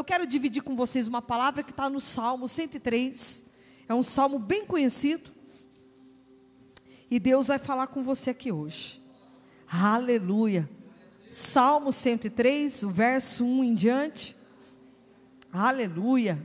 Eu 0.00 0.04
quero 0.04 0.26
dividir 0.26 0.62
com 0.62 0.74
vocês 0.74 1.06
uma 1.06 1.20
palavra 1.20 1.62
que 1.62 1.72
está 1.72 1.90
no 1.90 2.00
Salmo 2.00 2.48
103. 2.48 3.44
É 3.86 3.94
um 3.94 4.02
salmo 4.02 4.38
bem 4.38 4.64
conhecido. 4.64 5.30
E 7.10 7.20
Deus 7.20 7.48
vai 7.48 7.58
falar 7.58 7.86
com 7.88 8.02
você 8.02 8.30
aqui 8.30 8.50
hoje. 8.50 8.98
Aleluia. 9.70 10.66
Salmo 11.30 11.92
103, 11.92 12.82
o 12.82 12.88
verso 12.88 13.44
1 13.44 13.62
em 13.62 13.74
diante. 13.74 14.34
Aleluia. 15.52 16.40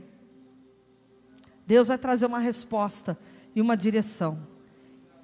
Deus 1.66 1.88
vai 1.88 1.96
trazer 1.96 2.26
uma 2.26 2.38
resposta 2.38 3.18
e 3.54 3.62
uma 3.62 3.74
direção. 3.74 4.38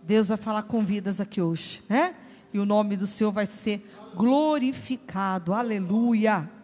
Deus 0.03 0.29
vai 0.29 0.39
falar 0.39 0.63
com 0.63 0.83
vidas 0.83 1.21
aqui 1.21 1.43
hoje, 1.43 1.83
né? 1.87 2.17
E 2.51 2.59
o 2.59 2.65
nome 2.65 2.97
do 2.97 3.07
Senhor 3.07 3.31
vai 3.31 3.45
ser 3.45 3.87
glorificado. 4.15 5.53
Aleluia. 5.53 6.62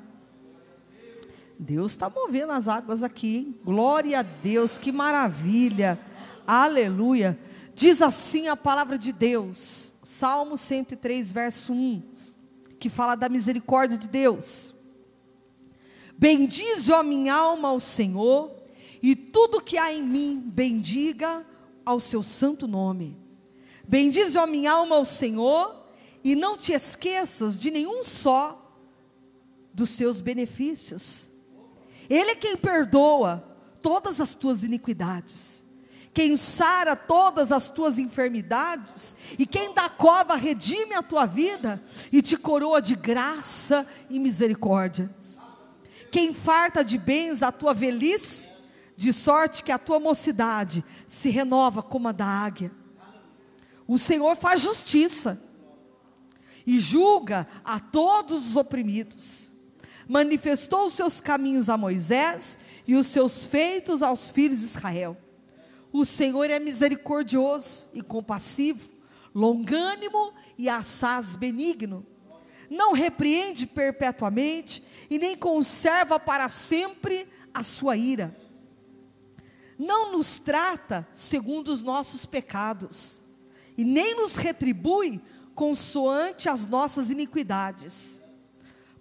Deus 1.58 1.92
está 1.92 2.08
movendo 2.08 2.52
as 2.52 2.68
águas 2.68 3.02
aqui, 3.02 3.36
hein? 3.36 3.60
Glória 3.64 4.20
a 4.20 4.22
Deus, 4.22 4.78
que 4.78 4.92
maravilha. 4.92 5.98
Aleluia. 6.46 7.36
Diz 7.74 8.00
assim 8.00 8.46
a 8.48 8.56
palavra 8.56 8.96
de 8.96 9.12
Deus, 9.12 9.92
Salmo 10.04 10.56
103, 10.56 11.32
verso 11.32 11.72
1, 11.72 12.02
que 12.78 12.88
fala 12.88 13.16
da 13.16 13.28
misericórdia 13.28 13.98
de 13.98 14.06
Deus. 14.06 14.72
Bendize, 16.16 16.92
ó 16.92 17.02
minha 17.02 17.34
alma, 17.34 17.68
ao 17.68 17.80
Senhor, 17.80 18.50
e 19.02 19.14
tudo 19.14 19.60
que 19.60 19.78
há 19.78 19.92
em 19.92 20.02
mim, 20.02 20.42
bendiga 20.44 21.44
ao 21.84 22.00
seu 22.00 22.22
santo 22.22 22.66
nome. 22.66 23.16
Bendize, 23.86 24.36
ó 24.36 24.46
minha 24.46 24.72
alma, 24.72 24.96
ao 24.96 25.04
Senhor, 25.04 25.74
e 26.22 26.34
não 26.34 26.56
te 26.56 26.72
esqueças 26.72 27.58
de 27.58 27.70
nenhum 27.70 28.02
só 28.02 28.60
dos 29.72 29.90
seus 29.90 30.20
benefícios. 30.20 31.28
Ele 32.08 32.30
é 32.30 32.34
quem 32.34 32.56
perdoa 32.56 33.44
todas 33.82 34.20
as 34.20 34.34
tuas 34.34 34.62
iniquidades, 34.62 35.64
quem 36.14 36.36
sara 36.36 36.96
todas 36.96 37.52
as 37.52 37.68
tuas 37.68 37.98
enfermidades, 37.98 39.14
e 39.38 39.46
quem 39.46 39.74
da 39.74 39.88
cova 39.88 40.34
redime 40.34 40.94
a 40.94 41.02
tua 41.02 41.26
vida 41.26 41.82
e 42.10 42.22
te 42.22 42.36
coroa 42.36 42.80
de 42.80 42.96
graça 42.96 43.86
e 44.08 44.18
misericórdia. 44.18 45.10
Quem 46.10 46.32
farta 46.32 46.82
de 46.82 46.96
bens 46.96 47.42
a 47.42 47.52
tua 47.52 47.74
velhice, 47.74 48.48
de 48.96 49.12
sorte 49.12 49.62
que 49.62 49.70
a 49.70 49.78
tua 49.78 50.00
mocidade 50.00 50.82
se 51.06 51.28
renova 51.28 51.82
como 51.82 52.08
a 52.08 52.12
da 52.12 52.26
águia. 52.26 52.72
O 53.86 53.98
Senhor 53.98 54.36
faz 54.36 54.60
justiça 54.60 55.40
e 56.66 56.80
julga 56.80 57.46
a 57.64 57.78
todos 57.78 58.50
os 58.50 58.56
oprimidos 58.56 59.52
manifestou 60.08 60.86
os 60.86 60.94
seus 60.94 61.20
caminhos 61.20 61.68
a 61.68 61.76
Moisés 61.76 62.58
e 62.86 62.96
os 62.96 63.06
seus 63.08 63.44
feitos 63.44 64.02
aos 64.02 64.30
filhos 64.30 64.60
de 64.60 64.64
Israel. 64.64 65.16
O 65.92 66.06
Senhor 66.06 66.50
é 66.50 66.58
misericordioso 66.58 67.86
e 67.92 68.00
compassivo, 68.00 68.88
longânimo 69.34 70.32
e 70.56 70.68
assaz 70.68 71.36
benigno. 71.36 72.04
Não 72.70 72.92
repreende 72.92 73.66
perpetuamente 73.66 74.82
e 75.10 75.18
nem 75.18 75.36
conserva 75.36 76.18
para 76.18 76.48
sempre 76.48 77.26
a 77.52 77.62
sua 77.62 77.96
ira. 77.96 78.34
Não 79.78 80.12
nos 80.12 80.38
trata 80.38 81.06
segundo 81.12 81.68
os 81.68 81.82
nossos 81.82 82.26
pecados 82.26 83.22
e 83.76 83.84
nem 83.84 84.16
nos 84.16 84.36
retribui 84.36 85.20
consoante 85.54 86.48
as 86.48 86.66
nossas 86.66 87.10
iniquidades 87.10 88.20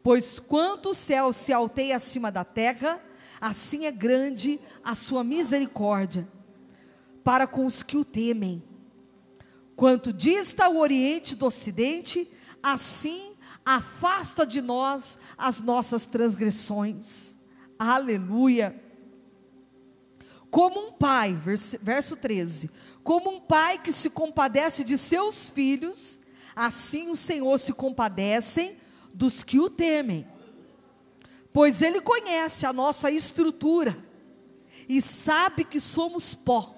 Pois 0.08 0.40
quanto 0.40 0.92
o 0.92 0.96
céu 0.96 1.34
se 1.34 1.52
alteia 1.52 1.98
acima 1.98 2.32
da 2.32 2.46
terra, 2.46 2.98
assim 3.42 3.86
é 3.86 3.92
grande 3.92 4.58
a 4.82 4.96
sua 4.96 5.22
misericórdia 5.22 6.26
para 7.26 7.46
com 7.46 7.66
os 7.66 7.84
que 7.84 7.98
o 7.98 8.06
temem. 8.06 8.64
Quanto 9.76 10.14
dista 10.14 10.70
o 10.70 10.80
oriente 10.80 11.36
do 11.36 11.48
ocidente, 11.48 12.26
assim 12.64 13.34
afasta 13.66 14.46
de 14.46 14.62
nós 14.62 15.20
as 15.38 15.60
nossas 15.60 16.06
transgressões. 16.06 17.36
Aleluia. 17.78 18.82
Como 20.50 20.88
um 20.88 20.94
pai, 20.94 21.34
verso, 21.34 21.78
verso 21.82 22.16
13, 22.16 22.72
como 23.04 23.30
um 23.30 23.42
pai 23.42 23.78
que 23.78 23.92
se 23.92 24.10
compadece 24.10 24.86
de 24.86 24.98
seus 24.98 25.50
filhos, 25.50 26.22
assim 26.56 27.10
o 27.10 27.16
Senhor 27.18 27.60
se 27.60 27.74
compadece 27.74 28.87
dos 29.18 29.44
que 29.44 29.60
o 29.60 29.68
temem, 29.68 30.28
pois 31.52 31.82
Ele 31.82 32.00
conhece 32.00 32.68
a 32.68 32.72
nossa 32.72 33.10
estrutura 33.10 33.98
e 34.88 35.02
sabe 35.02 35.64
que 35.64 35.82
somos 35.82 36.36
pó. 36.36 36.76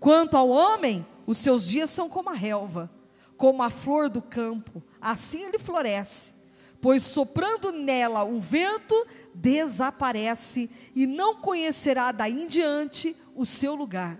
Quanto 0.00 0.36
ao 0.36 0.48
homem, 0.48 1.06
os 1.24 1.38
seus 1.38 1.64
dias 1.64 1.90
são 1.90 2.08
como 2.08 2.28
a 2.28 2.34
relva, 2.34 2.90
como 3.36 3.62
a 3.62 3.70
flor 3.70 4.10
do 4.10 4.20
campo, 4.20 4.82
assim 5.00 5.44
ele 5.44 5.60
floresce, 5.60 6.34
pois 6.80 7.04
soprando 7.04 7.70
nela 7.70 8.24
o 8.24 8.40
vento, 8.40 9.06
desaparece 9.32 10.68
e 10.92 11.06
não 11.06 11.36
conhecerá 11.36 12.10
daí 12.10 12.42
em 12.42 12.48
diante 12.48 13.14
o 13.36 13.46
seu 13.46 13.76
lugar. 13.76 14.18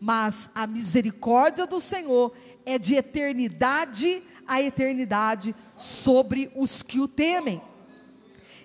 Mas 0.00 0.50
a 0.54 0.66
misericórdia 0.66 1.66
do 1.66 1.80
Senhor 1.80 2.34
é 2.66 2.78
de 2.78 2.96
eternidade 2.96 4.24
a 4.50 4.60
eternidade 4.60 5.54
sobre 5.80 6.52
os 6.54 6.82
que 6.82 7.00
o 7.00 7.08
temem, 7.08 7.60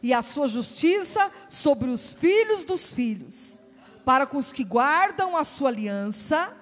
e 0.04 0.14
a 0.14 0.22
sua 0.22 0.48
justiça 0.48 1.32
sobre 1.50 1.90
os 1.90 2.12
filhos 2.12 2.64
dos 2.64 2.92
filhos, 2.92 3.60
para 4.04 4.28
com 4.28 4.38
os 4.38 4.52
que 4.52 4.64
guardam 4.64 5.36
a 5.36 5.44
sua 5.44 5.70
aliança 5.70 6.56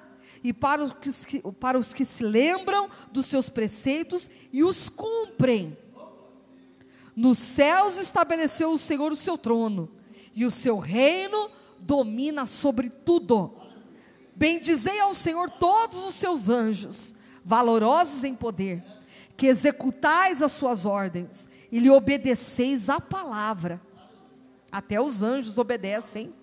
e 0.44 0.54
para 0.54 0.84
os 0.84 0.94
que, 1.26 1.42
para 1.60 1.78
os 1.78 1.94
que 1.94 2.06
se 2.06 2.24
lembram 2.24 2.90
dos 3.12 3.26
seus 3.26 3.50
preceitos 3.50 4.30
e 4.52 4.64
os 4.64 4.88
cumprem. 4.90 5.76
Nos 7.16 7.40
céus 7.40 7.98
estabeleceu 7.98 8.72
o 8.72 8.78
Senhor 8.78 9.12
o 9.12 9.16
seu 9.16 9.38
trono, 9.38 9.90
e 10.36 10.46
o 10.46 10.52
seu 10.52 10.78
reino 10.78 11.50
domina 11.80 12.48
sobre 12.48 12.90
tudo. 12.90 13.54
Bendizei 14.36 15.00
ao 15.00 15.14
Senhor 15.14 15.50
todos 15.50 16.06
os 16.06 16.16
seus 16.16 16.48
anjos, 16.48 17.16
valorosos 17.44 18.24
em 18.24 18.36
poder 18.36 18.84
que 19.36 19.48
executais 19.48 20.42
as 20.42 20.52
suas 20.52 20.86
ordens 20.86 21.48
e 21.72 21.80
lhe 21.80 21.90
obedeceis 21.90 22.90
a 22.90 23.00
palavra. 23.00 23.82
Até 24.72 25.02
os 25.02 25.22
anjos 25.22 25.58
obedecem. 25.58 26.34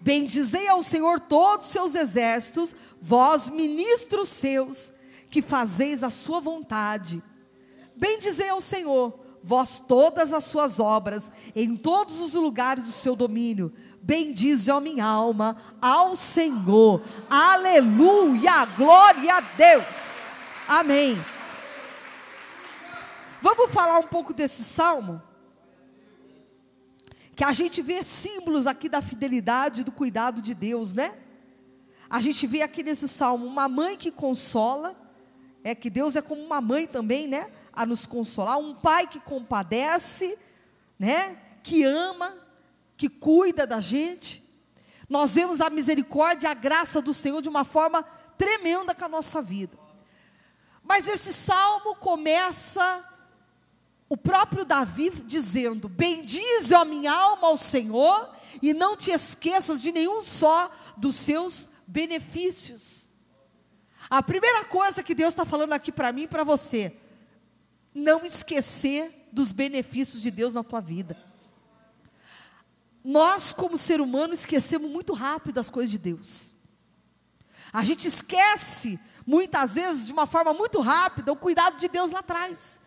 Bendizei 0.00 0.68
ao 0.68 0.82
Senhor 0.82 1.18
todos 1.20 1.66
os 1.66 1.72
seus 1.72 1.94
exércitos, 1.94 2.74
vós 3.00 3.48
ministros 3.48 4.28
seus, 4.28 4.92
que 5.30 5.42
fazeis 5.42 6.02
a 6.02 6.10
sua 6.10 6.40
vontade. 6.40 7.22
Bendizei 7.96 8.48
ao 8.48 8.60
Senhor, 8.60 9.18
vós 9.42 9.78
todas 9.78 10.32
as 10.32 10.44
suas 10.44 10.78
obras, 10.78 11.32
em 11.54 11.76
todos 11.76 12.20
os 12.20 12.34
lugares 12.34 12.84
do 12.84 12.92
seu 12.92 13.16
domínio. 13.16 13.72
Bendize 14.02 14.70
a 14.70 14.80
minha 14.80 15.04
alma 15.04 15.56
ao 15.80 16.14
Senhor. 16.14 17.02
Aleluia! 17.28 18.64
Glória 18.76 19.34
a 19.34 19.40
Deus. 19.40 20.14
Amém. 20.68 21.18
Vamos 23.46 23.70
falar 23.70 24.00
um 24.00 24.08
pouco 24.08 24.34
desse 24.34 24.64
salmo? 24.64 25.22
Que 27.36 27.44
a 27.44 27.52
gente 27.52 27.80
vê 27.80 28.02
símbolos 28.02 28.66
aqui 28.66 28.88
da 28.88 29.00
fidelidade, 29.00 29.84
do 29.84 29.92
cuidado 29.92 30.42
de 30.42 30.52
Deus, 30.52 30.92
né? 30.92 31.16
A 32.10 32.20
gente 32.20 32.44
vê 32.44 32.62
aqui 32.62 32.82
nesse 32.82 33.06
salmo 33.06 33.46
uma 33.46 33.68
mãe 33.68 33.96
que 33.96 34.10
consola, 34.10 34.96
é 35.62 35.76
que 35.76 35.88
Deus 35.88 36.16
é 36.16 36.22
como 36.22 36.42
uma 36.42 36.60
mãe 36.60 36.88
também, 36.88 37.28
né? 37.28 37.48
A 37.72 37.86
nos 37.86 38.04
consolar, 38.04 38.58
um 38.58 38.74
pai 38.74 39.06
que 39.06 39.20
compadece, 39.20 40.36
né? 40.98 41.38
Que 41.62 41.84
ama, 41.84 42.34
que 42.96 43.08
cuida 43.08 43.64
da 43.64 43.80
gente. 43.80 44.42
Nós 45.08 45.36
vemos 45.36 45.60
a 45.60 45.70
misericórdia, 45.70 46.50
a 46.50 46.54
graça 46.54 47.00
do 47.00 47.14
Senhor 47.14 47.40
de 47.40 47.48
uma 47.48 47.64
forma 47.64 48.02
tremenda 48.36 48.92
com 48.92 49.04
a 49.04 49.08
nossa 49.08 49.40
vida. 49.40 49.78
Mas 50.82 51.06
esse 51.06 51.32
salmo 51.32 51.94
começa 51.94 53.12
o 54.08 54.16
próprio 54.16 54.64
Davi 54.64 55.10
dizendo: 55.24 55.88
Bendize 55.88 56.74
a 56.74 56.84
minha 56.84 57.12
alma 57.12 57.48
ao 57.48 57.56
Senhor 57.56 58.34
e 58.62 58.72
não 58.72 58.96
te 58.96 59.10
esqueças 59.10 59.80
de 59.80 59.92
nenhum 59.92 60.22
só 60.22 60.70
dos 60.96 61.16
seus 61.16 61.68
benefícios. 61.86 63.08
A 64.08 64.22
primeira 64.22 64.64
coisa 64.64 65.02
que 65.02 65.14
Deus 65.14 65.30
está 65.30 65.44
falando 65.44 65.72
aqui 65.72 65.90
para 65.90 66.12
mim 66.12 66.22
e 66.22 66.28
para 66.28 66.44
você, 66.44 66.94
não 67.92 68.24
esquecer 68.24 69.28
dos 69.32 69.50
benefícios 69.50 70.22
de 70.22 70.30
Deus 70.30 70.52
na 70.52 70.62
tua 70.62 70.80
vida. 70.80 71.16
Nós, 73.04 73.52
como 73.52 73.76
ser 73.76 74.00
humano, 74.00 74.34
esquecemos 74.34 74.90
muito 74.90 75.12
rápido 75.12 75.58
as 75.58 75.68
coisas 75.68 75.90
de 75.90 75.98
Deus. 75.98 76.52
A 77.72 77.84
gente 77.84 78.06
esquece, 78.06 78.98
muitas 79.26 79.74
vezes, 79.74 80.06
de 80.06 80.12
uma 80.12 80.26
forma 80.26 80.52
muito 80.52 80.80
rápida, 80.80 81.32
o 81.32 81.36
cuidado 81.36 81.78
de 81.78 81.88
Deus 81.88 82.10
lá 82.10 82.20
atrás. 82.20 82.80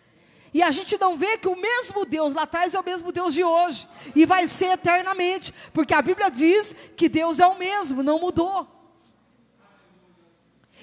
E 0.54 0.64
a 0.64 0.72
gente 0.72 0.98
não 0.98 1.18
vê 1.18 1.38
que 1.38 1.48
o 1.48 1.56
mesmo 1.56 2.06
Deus 2.06 2.34
lá 2.34 2.44
atrás 2.44 2.74
é 2.74 2.80
o 2.80 2.84
mesmo 2.84 3.12
Deus 3.12 3.34
de 3.34 3.44
hoje. 3.44 3.88
E 4.16 4.26
vai 4.26 4.48
ser 4.48 4.72
eternamente. 4.72 5.54
Porque 5.74 5.94
a 5.94 6.02
Bíblia 6.02 6.30
diz 6.30 6.76
que 6.98 7.08
Deus 7.08 7.40
é 7.40 7.46
o 7.46 7.58
mesmo, 7.58 8.02
não 8.02 8.20
mudou. 8.20 8.68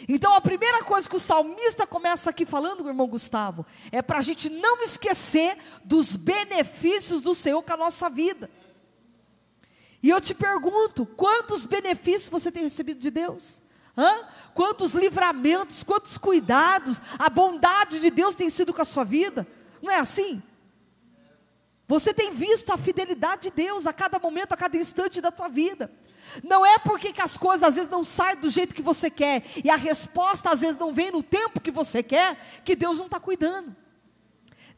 Então 0.09 0.35
a 0.35 0.41
primeira 0.41 0.85
coisa 0.85 1.09
que 1.09 1.17
o 1.17 1.21
salmista 1.21 1.87
começa 1.87 2.31
aqui 2.31 2.45
falando, 2.45 2.81
meu 2.81 2.93
irmão 2.93 3.07
Gustavo, 3.07 3.65
é 3.91 4.03
para 4.03 4.19
a 4.19 4.23
gente 4.23 4.51
não 4.51 4.83
esquecer 4.83 5.57
dos 5.85 6.15
benefícios 6.15 7.21
do 7.21 7.35
Senhor 7.35 7.63
com 7.63 7.73
a 7.73 7.79
nossa 7.79 8.11
vida. 8.11 8.51
E 10.03 10.11
eu 10.11 10.21
te 10.21 10.35
pergunto: 10.35 11.07
quantos 11.07 11.65
benefícios 11.65 12.29
você 12.29 12.53
tem 12.53 12.63
recebido 12.63 13.01
de 13.01 13.11
Deus? 13.11 13.63
Hã? 13.97 14.25
Quantos 14.53 14.93
livramentos, 14.93 15.83
quantos 15.83 16.19
cuidados, 16.19 17.01
a 17.19 17.31
bondade 17.31 17.99
de 17.99 18.11
Deus 18.11 18.35
tem 18.35 18.51
sido 18.51 18.75
com 18.75 18.83
a 18.83 18.85
sua 18.85 19.05
vida? 19.05 19.47
Não 19.83 19.91
é 19.91 19.99
assim? 19.99 20.43
Você 21.89 22.13
tem 22.13 22.33
visto 22.33 22.73
a 22.73 22.77
fidelidade 22.77 23.43
de 23.43 23.51
Deus 23.51 23.87
a 23.87 23.93
cada 23.93 24.19
momento, 24.19 24.53
a 24.53 24.57
cada 24.57 24.77
instante 24.77 25.21
da 25.21 25.31
tua 25.31 25.49
vida. 25.49 25.91
Não 26.43 26.67
é 26.67 26.79
porque 26.79 27.13
que 27.13 27.23
as 27.23 27.37
coisas 27.37 27.69
às 27.69 27.77
vezes 27.77 27.91
não 27.91 28.03
saem 28.03 28.37
do 28.37 28.51
jeito 28.51 28.75
que 28.75 28.83
você 28.83 29.09
quer 29.09 29.45
e 29.65 29.71
a 29.71 29.77
resposta 29.77 30.51
às 30.51 30.61
vezes 30.61 30.79
não 30.79 30.93
vem 30.93 31.11
no 31.11 31.23
tempo 31.23 31.61
que 31.61 31.71
você 31.71 32.03
quer, 32.03 32.37
que 32.65 32.75
Deus 32.75 32.99
não 32.99 33.07
está 33.07 33.21
cuidando. 33.21 33.75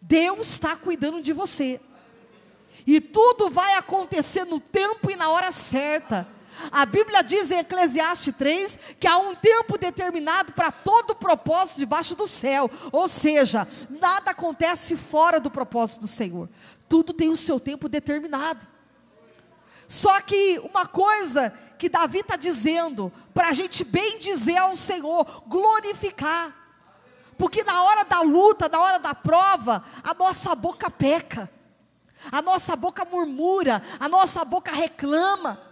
Deus 0.01 0.51
está 0.51 0.77
cuidando 0.77 1.21
de 1.21 1.33
você. 1.33 1.81
E 2.87 3.01
tudo 3.01 3.51
vai 3.51 3.75
acontecer 3.75 4.45
no 4.45 4.61
tempo 4.61 5.11
e 5.11 5.17
na 5.17 5.31
hora 5.31 5.51
certa. 5.51 6.27
A 6.71 6.85
Bíblia 6.85 7.23
diz 7.23 7.51
em 7.51 7.59
Eclesiastes 7.59 8.35
3 8.37 8.79
que 9.01 9.07
há 9.07 9.17
um 9.19 9.35
tempo 9.35 9.79
determinado 9.79 10.53
para 10.53 10.71
todo 10.71 11.15
propósito 11.15 11.79
debaixo 11.79 12.15
do 12.15 12.27
céu. 12.27 12.71
Ou 12.93 13.09
seja, 13.09 13.67
nada 13.89 14.33
acontece 14.33 14.97
fora 14.97 15.41
do 15.41 15.51
propósito 15.51 16.01
do 16.03 16.09
Senhor. 16.09 16.49
Tudo 16.89 17.13
tem 17.13 17.29
o 17.29 17.37
seu 17.37 17.61
tempo 17.61 17.89
determinado. 17.89 18.67
Só 19.87 20.21
que 20.21 20.59
uma 20.59 20.87
coisa 20.87 21.53
que 21.79 21.89
Davi 21.89 22.19
está 22.19 22.37
dizendo, 22.37 23.13
para 23.33 23.49
a 23.49 23.53
gente 23.53 23.85
bem 23.85 24.19
dizer 24.19 24.57
ao 24.57 24.77
Senhor, 24.77 25.45
glorificar. 25.47 26.53
Porque 27.39 27.63
na 27.63 27.83
hora 27.83 28.05
da 28.05 28.21
luta, 28.21 28.69
na 28.69 28.81
hora 28.81 28.99
da 28.99 29.15
prova, 29.15 29.85
a 30.03 30.13
nossa 30.13 30.55
boca 30.57 30.91
peca, 30.91 31.49
a 32.33 32.43
nossa 32.43 32.75
boca 32.75 33.05
murmura, 33.05 33.81
a 34.01 34.09
nossa 34.09 34.45
boca 34.45 34.73
reclama. 34.73 35.68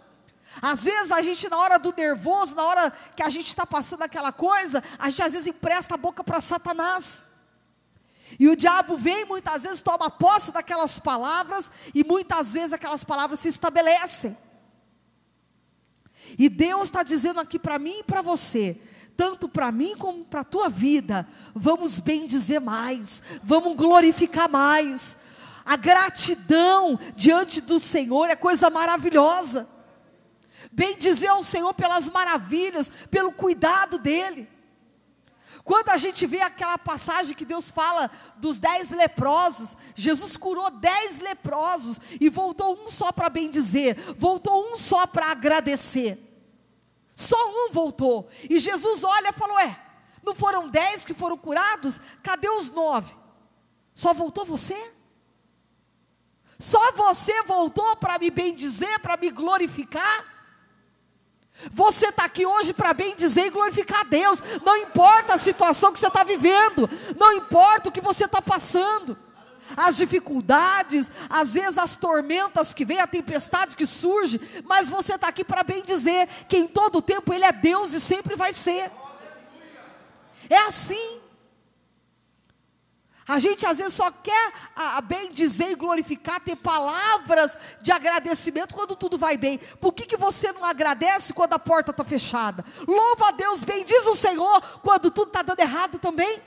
Às 0.60 0.84
vezes 0.84 1.10
a 1.10 1.20
gente, 1.22 1.48
na 1.48 1.56
hora 1.56 1.78
do 1.78 1.92
nervoso, 1.96 2.54
na 2.54 2.64
hora 2.64 2.90
que 3.14 3.22
a 3.22 3.28
gente 3.28 3.48
está 3.48 3.66
passando 3.66 4.02
aquela 4.02 4.32
coisa, 4.32 4.82
a 4.98 5.10
gente 5.10 5.22
às 5.22 5.32
vezes 5.32 5.46
empresta 5.46 5.94
a 5.94 5.98
boca 5.98 6.24
para 6.24 6.40
Satanás. 6.40 7.26
E 8.38 8.48
o 8.48 8.56
diabo 8.56 8.96
vem 8.96 9.24
muitas 9.24 9.62
vezes 9.62 9.80
toma 9.80 10.10
posse 10.10 10.50
daquelas 10.50 10.98
palavras 10.98 11.70
e 11.94 12.02
muitas 12.02 12.52
vezes 12.52 12.72
aquelas 12.72 13.04
palavras 13.04 13.40
se 13.40 13.48
estabelecem. 13.48 14.36
E 16.38 16.48
Deus 16.48 16.84
está 16.84 17.02
dizendo 17.02 17.40
aqui 17.40 17.58
para 17.58 17.78
mim 17.78 18.00
e 18.00 18.02
para 18.02 18.20
você, 18.20 18.76
tanto 19.16 19.48
para 19.48 19.70
mim 19.70 19.94
como 19.96 20.24
para 20.24 20.40
a 20.40 20.44
tua 20.44 20.68
vida, 20.68 21.26
vamos 21.54 21.98
bem 21.98 22.26
dizer 22.26 22.60
mais, 22.60 23.22
vamos 23.42 23.76
glorificar 23.76 24.50
mais. 24.50 25.16
A 25.64 25.76
gratidão 25.76 26.98
diante 27.14 27.60
do 27.60 27.78
Senhor 27.78 28.28
é 28.28 28.36
coisa 28.36 28.68
maravilhosa. 28.68 29.66
Bem 30.72 30.96
dizer 30.96 31.28
ao 31.28 31.42
Senhor 31.42 31.72
pelas 31.74 32.08
maravilhas, 32.08 32.90
pelo 33.10 33.32
cuidado 33.32 33.98
dEle. 33.98 34.48
Quando 35.66 35.88
a 35.88 35.96
gente 35.96 36.26
vê 36.26 36.40
aquela 36.40 36.78
passagem 36.78 37.34
que 37.34 37.44
Deus 37.44 37.70
fala 37.70 38.08
dos 38.36 38.58
dez 38.58 38.88
leprosos, 38.90 39.76
Jesus 39.96 40.36
curou 40.36 40.70
dez 40.70 41.18
leprosos 41.18 42.00
e 42.20 42.28
voltou 42.28 42.80
um 42.80 42.88
só 42.88 43.10
para 43.10 43.28
bem 43.28 43.50
dizer, 43.50 43.96
voltou 44.16 44.70
um 44.70 44.76
só 44.76 45.08
para 45.08 45.32
agradecer. 45.32 46.22
Só 47.16 47.36
um 47.48 47.72
voltou. 47.72 48.28
E 48.48 48.60
Jesus 48.60 49.02
olha 49.02 49.30
e 49.30 49.32
falou: 49.32 49.58
É, 49.58 49.76
não 50.22 50.34
foram 50.34 50.68
dez 50.68 51.04
que 51.04 51.14
foram 51.14 51.36
curados? 51.36 51.98
Cadê 52.22 52.48
os 52.48 52.70
nove? 52.70 53.12
Só 53.92 54.14
voltou 54.14 54.44
você? 54.44 54.92
Só 56.58 56.92
você 56.92 57.42
voltou 57.42 57.96
para 57.96 58.18
me 58.18 58.30
bem 58.30 58.54
dizer, 58.54 58.98
para 59.00 59.16
me 59.16 59.30
glorificar? 59.30 60.35
Você 61.72 62.08
está 62.08 62.24
aqui 62.24 62.44
hoje 62.44 62.72
para 62.72 62.92
bem 62.92 63.14
dizer 63.16 63.46
e 63.46 63.50
glorificar 63.50 64.00
a 64.00 64.04
Deus. 64.04 64.42
Não 64.64 64.76
importa 64.76 65.34
a 65.34 65.38
situação 65.38 65.92
que 65.92 65.98
você 65.98 66.08
está 66.08 66.22
vivendo, 66.22 66.88
não 67.18 67.32
importa 67.32 67.88
o 67.88 67.92
que 67.92 68.00
você 68.00 68.26
está 68.26 68.42
passando, 68.42 69.16
as 69.76 69.96
dificuldades, 69.96 71.10
às 71.28 71.54
vezes 71.54 71.78
as 71.78 71.96
tormentas 71.96 72.74
que 72.74 72.84
vem, 72.84 73.00
a 73.00 73.06
tempestade 73.06 73.74
que 73.74 73.86
surge, 73.86 74.40
mas 74.64 74.90
você 74.90 75.14
está 75.14 75.28
aqui 75.28 75.42
para 75.42 75.62
bem 75.62 75.82
dizer 75.82 76.28
que 76.48 76.58
em 76.58 76.68
todo 76.68 77.02
tempo 77.02 77.32
Ele 77.32 77.44
é 77.44 77.52
Deus 77.52 77.92
e 77.92 78.00
sempre 78.00 78.36
vai 78.36 78.52
ser. 78.52 78.90
É 80.48 80.58
assim. 80.58 81.25
A 83.28 83.40
gente 83.40 83.66
às 83.66 83.78
vezes 83.78 83.94
só 83.94 84.08
quer 84.10 84.52
a, 84.74 84.98
a 84.98 85.00
bem 85.00 85.32
dizer 85.32 85.72
e 85.72 85.74
glorificar, 85.74 86.40
ter 86.40 86.54
palavras 86.54 87.56
de 87.82 87.90
agradecimento 87.90 88.72
quando 88.72 88.94
tudo 88.94 89.18
vai 89.18 89.36
bem. 89.36 89.58
Por 89.80 89.92
que, 89.92 90.06
que 90.06 90.16
você 90.16 90.52
não 90.52 90.64
agradece 90.64 91.32
quando 91.32 91.54
a 91.54 91.58
porta 91.58 91.90
está 91.90 92.04
fechada? 92.04 92.64
Louva 92.86 93.28
a 93.28 93.32
Deus, 93.32 93.64
bem 93.64 93.84
diz 93.84 94.06
o 94.06 94.14
Senhor 94.14 94.60
quando 94.80 95.10
tudo 95.10 95.28
está 95.28 95.42
dando 95.42 95.58
errado 95.58 95.98
também. 95.98 96.40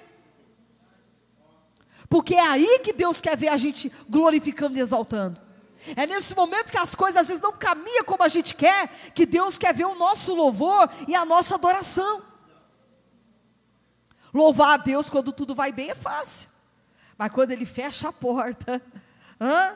Porque 2.10 2.34
é 2.34 2.48
aí 2.48 2.80
que 2.80 2.94
Deus 2.94 3.20
quer 3.20 3.36
ver 3.36 3.50
a 3.50 3.58
gente 3.58 3.92
glorificando 4.10 4.78
e 4.78 4.82
exaltando. 4.82 5.40
É 5.98 6.08
nesse 6.08 6.34
momento 6.34 6.72
que 6.72 6.78
as 6.78 6.96
coisas 6.96 7.22
às 7.22 7.28
vezes 7.28 7.44
não 7.44 7.52
caminham 7.52 8.06
como 8.06 8.24
a 8.24 8.28
gente 8.28 8.56
quer, 8.56 8.88
que 9.14 9.26
Deus 9.26 9.58
quer 9.58 9.74
ver 9.74 9.86
o 9.86 9.96
nosso 9.96 10.34
louvor 10.34 10.90
e 11.08 11.14
a 11.14 11.26
nossa 11.26 11.56
adoração. 11.56 12.22
Louvar 14.34 14.76
a 14.76 14.78
Deus 14.78 15.10
quando 15.10 15.34
tudo 15.34 15.54
vai 15.54 15.72
bem 15.72 15.90
é 15.90 15.96
fácil. 15.96 16.49
Mas 17.20 17.34
quando 17.34 17.52
ele 17.52 17.66
fecha 17.66 18.08
a 18.08 18.14
porta, 18.14 18.82
hã? 19.42 19.76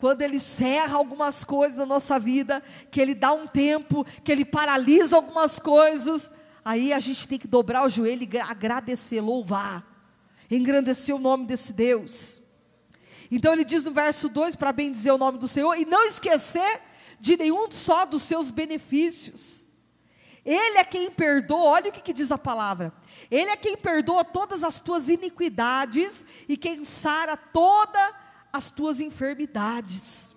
quando 0.00 0.20
ele 0.22 0.40
cerra 0.40 0.96
algumas 0.96 1.44
coisas 1.44 1.76
na 1.76 1.86
nossa 1.86 2.18
vida, 2.18 2.60
que 2.90 3.00
ele 3.00 3.14
dá 3.14 3.32
um 3.32 3.46
tempo, 3.46 4.04
que 4.24 4.32
ele 4.32 4.44
paralisa 4.44 5.14
algumas 5.14 5.60
coisas, 5.60 6.28
aí 6.64 6.92
a 6.92 6.98
gente 6.98 7.28
tem 7.28 7.38
que 7.38 7.46
dobrar 7.46 7.86
o 7.86 7.88
joelho 7.88 8.28
e 8.28 8.38
agradecer, 8.40 9.20
louvar, 9.20 9.86
engrandecer 10.50 11.14
o 11.14 11.20
nome 11.20 11.46
desse 11.46 11.72
Deus. 11.72 12.40
Então 13.30 13.52
ele 13.52 13.64
diz 13.64 13.84
no 13.84 13.92
verso 13.92 14.28
2 14.28 14.56
para 14.56 14.72
bem 14.72 14.90
dizer 14.90 15.12
o 15.12 15.18
nome 15.18 15.38
do 15.38 15.46
Senhor 15.46 15.76
e 15.76 15.84
não 15.84 16.04
esquecer 16.04 16.80
de 17.20 17.36
nenhum 17.36 17.70
só 17.70 18.04
dos 18.04 18.24
seus 18.24 18.50
benefícios. 18.50 19.64
Ele 20.44 20.78
é 20.78 20.84
quem 20.84 21.12
perdoa, 21.12 21.70
olha 21.70 21.90
o 21.90 21.92
que, 21.92 22.00
que 22.00 22.12
diz 22.12 22.32
a 22.32 22.38
palavra. 22.38 22.92
Ele 23.32 23.50
é 23.50 23.56
quem 23.56 23.78
perdoa 23.78 24.22
todas 24.22 24.62
as 24.62 24.78
tuas 24.78 25.08
iniquidades 25.08 26.22
e 26.46 26.54
quem 26.54 26.84
sara 26.84 27.34
todas 27.34 28.12
as 28.52 28.68
tuas 28.68 29.00
enfermidades. 29.00 30.34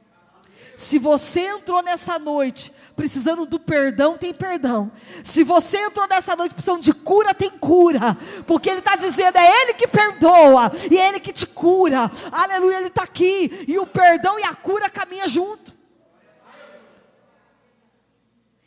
Se 0.78 0.98
você 0.98 1.42
entrou 1.42 1.84
nessa 1.84 2.18
noite 2.18 2.72
precisando 2.96 3.46
do 3.46 3.60
perdão, 3.60 4.18
tem 4.18 4.34
perdão. 4.34 4.90
Se 5.25 5.44
você 5.44 5.78
entrou 5.78 6.08
nessa 6.08 6.38
noite 6.38 6.54
precisando 6.54 6.82
de 6.82 6.94
cura, 6.94 7.34
tem 7.34 7.50
cura. 7.50 8.18
Porque 8.48 8.70
Ele 8.70 8.80
está 8.80 8.96
dizendo, 8.96 9.40
é 9.40 9.62
Ele 9.64 9.74
que 9.74 9.90
perdoa 9.90 10.72
e 10.90 10.98
é 10.98 11.10
Ele 11.10 11.20
que 11.20 11.34
te 11.34 11.46
cura. 11.46 12.10
Aleluia, 12.32 12.78
Ele 12.78 12.88
está 12.88 13.04
aqui. 13.04 13.66
E 13.68 13.78
o 13.78 13.86
perdão 13.86 14.40
e 14.40 14.44
a 14.44 14.56
cura 14.56 14.90
caminham 14.90 15.28
junto. 15.28 15.75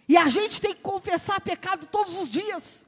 E 0.06 0.18
a 0.18 0.28
gente 0.28 0.60
tem 0.60 0.74
que 0.74 0.82
confessar 0.82 1.40
pecado 1.40 1.86
todos 1.86 2.20
os 2.20 2.30
dias. 2.30 2.87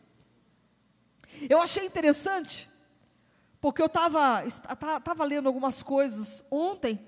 Eu 1.48 1.60
achei 1.60 1.86
interessante, 1.86 2.68
porque 3.60 3.80
eu 3.80 3.86
estava 3.86 4.44
tava 5.04 5.24
lendo 5.24 5.46
algumas 5.46 5.82
coisas 5.82 6.44
ontem, 6.50 7.00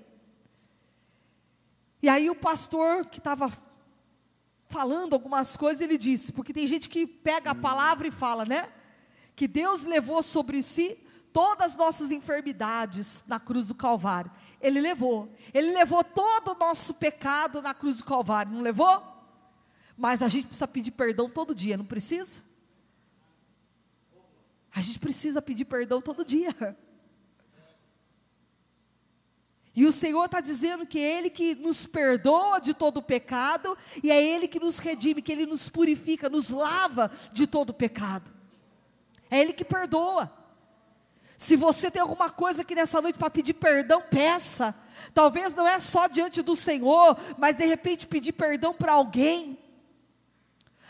e 2.01 2.09
aí 2.09 2.29
o 2.29 2.35
pastor 2.35 3.05
que 3.05 3.19
estava 3.19 3.51
falando 4.67 5.13
algumas 5.13 5.55
coisas, 5.55 5.81
ele 5.81 5.97
disse, 5.97 6.33
porque 6.33 6.51
tem 6.51 6.67
gente 6.67 6.89
que 6.89 7.05
pega 7.05 7.51
a 7.51 7.55
palavra 7.55 8.07
e 8.07 8.11
fala, 8.11 8.43
né? 8.43 8.69
Que 9.35 9.47
Deus 9.47 9.83
levou 9.83 10.21
sobre 10.23 10.61
si 10.63 10.97
todas 11.31 11.67
as 11.67 11.75
nossas 11.75 12.11
enfermidades 12.11 13.23
na 13.27 13.39
cruz 13.39 13.67
do 13.67 13.75
Calvário. 13.75 14.31
Ele 14.59 14.81
levou. 14.81 15.31
Ele 15.53 15.71
levou 15.71 16.03
todo 16.03 16.51
o 16.51 16.59
nosso 16.59 16.95
pecado 16.95 17.61
na 17.61 17.73
cruz 17.73 17.97
do 17.97 18.05
Calvário, 18.05 18.51
não 18.51 18.61
levou? 18.61 19.01
Mas 19.95 20.21
a 20.21 20.27
gente 20.27 20.47
precisa 20.47 20.67
pedir 20.67 20.91
perdão 20.91 21.29
todo 21.29 21.55
dia, 21.55 21.77
não 21.77 21.85
precisa? 21.85 22.41
A 24.75 24.81
gente 24.81 24.99
precisa 24.99 25.41
pedir 25.41 25.65
perdão 25.65 26.01
todo 26.01 26.25
dia. 26.25 26.75
E 29.75 29.85
o 29.85 29.91
Senhor 29.91 30.25
está 30.25 30.39
dizendo 30.39 30.85
que 30.85 30.99
é 30.99 31.17
Ele 31.17 31.29
que 31.29 31.55
nos 31.55 31.85
perdoa 31.85 32.59
de 32.59 32.73
todo 32.73 33.01
pecado, 33.01 33.75
e 34.03 34.11
é 34.11 34.21
Ele 34.21 34.47
que 34.47 34.59
nos 34.59 34.77
redime, 34.77 35.21
que 35.21 35.31
Ele 35.31 35.45
nos 35.45 35.67
purifica, 35.67 36.29
nos 36.29 36.49
lava 36.49 37.11
de 37.31 37.47
todo 37.47 37.73
pecado. 37.73 38.31
É 39.31 39.39
Ele 39.39 39.53
que 39.53 39.65
perdoa. 39.65 40.31
Se 41.37 41.55
você 41.55 41.89
tem 41.89 42.01
alguma 42.01 42.29
coisa 42.29 42.61
aqui 42.61 42.75
nessa 42.75 43.01
noite 43.01 43.17
para 43.17 43.29
pedir 43.29 43.55
perdão, 43.55 44.01
peça. 44.01 44.75
Talvez 45.13 45.53
não 45.53 45.67
é 45.67 45.79
só 45.79 46.07
diante 46.07 46.41
do 46.41 46.55
Senhor, 46.55 47.17
mas 47.37 47.55
de 47.55 47.65
repente 47.65 48.07
pedir 48.07 48.31
perdão 48.31 48.73
para 48.73 48.93
alguém. 48.93 49.57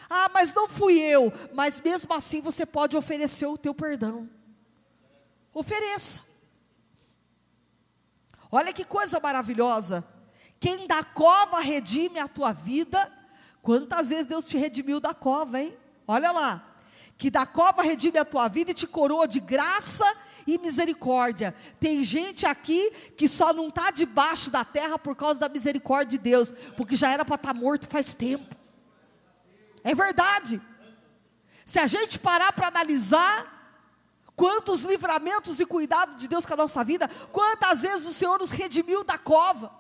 Ah, 0.10 0.30
mas 0.34 0.54
não 0.54 0.68
fui 0.68 1.00
eu. 1.00 1.32
Mas 1.54 1.80
mesmo 1.80 2.14
assim 2.14 2.42
você 2.42 2.66
pode 2.66 2.96
oferecer 2.96 3.46
o 3.46 3.58
teu 3.58 3.74
perdão. 3.74 4.30
Ofereça. 5.54 6.22
Olha 8.52 8.74
que 8.74 8.86
coisa 8.86 9.20
maravilhosa. 9.20 10.06
Quem 10.60 10.88
da 10.88 11.04
cova 11.04 11.60
redime 11.60 12.20
a 12.20 12.28
tua 12.28 12.52
vida. 12.54 13.12
Quantas 13.62 14.10
vezes 14.10 14.26
Deus 14.26 14.48
te 14.48 14.58
redimiu 14.58 15.00
da 15.00 15.14
cova, 15.14 15.60
hein? 15.60 15.76
Olha 16.08 16.32
lá. 16.32 16.64
Que 17.18 17.30
da 17.30 17.46
cova 17.46 17.82
redime 17.82 18.18
a 18.18 18.26
tua 18.26 18.48
vida 18.48 18.72
e 18.72 18.74
te 18.74 18.86
coroa 18.86 19.28
de 19.28 19.40
graça 19.40 20.06
e 20.46 20.58
misericórdia. 20.58 21.56
Tem 21.80 22.04
gente 22.04 22.46
aqui 22.46 22.92
que 23.18 23.28
só 23.28 23.54
não 23.54 23.70
está 23.70 23.92
debaixo 23.92 24.50
da 24.50 24.64
terra 24.64 25.00
por 25.00 25.16
causa 25.16 25.40
da 25.40 25.50
misericórdia 25.50 26.18
de 26.18 26.24
Deus, 26.24 26.52
porque 26.76 26.96
já 26.96 27.10
era 27.10 27.24
para 27.24 27.36
estar 27.36 27.54
tá 27.54 27.60
morto 27.60 27.88
faz 27.88 28.14
tempo. 28.14 28.63
É 29.84 29.94
verdade. 29.94 30.62
Se 31.66 31.80
a 31.80 31.88
gente 31.88 32.20
parar 32.20 32.54
para 32.54 32.68
analisar, 32.68 33.54
quantos 34.36 34.84
livramentos 34.84 35.60
e 35.60 35.66
cuidados 35.66 36.18
de 36.18 36.28
Deus 36.28 36.46
com 36.46 36.54
a 36.54 36.58
nossa 36.58 36.84
vida, 36.84 37.08
quantas 37.32 37.82
vezes 37.82 38.06
o 38.06 38.14
Senhor 38.14 38.40
nos 38.40 38.52
redimiu 38.52 39.04
da 39.04 39.18
cova 39.18 39.72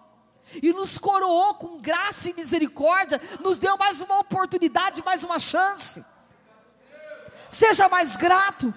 e 0.62 0.74
nos 0.74 0.98
coroou 0.98 1.55
com 1.55 1.79
graça 1.79 2.29
e 2.29 2.33
misericórdia, 2.33 3.22
nos 3.39 3.57
deu 3.57 3.77
mais 3.77 4.01
uma 4.01 4.19
oportunidade, 4.19 5.03
mais 5.03 5.24
uma 5.24 5.39
chance. 5.39 6.03
Seja 7.50 7.88
mais 7.88 8.15
grato. 8.15 8.74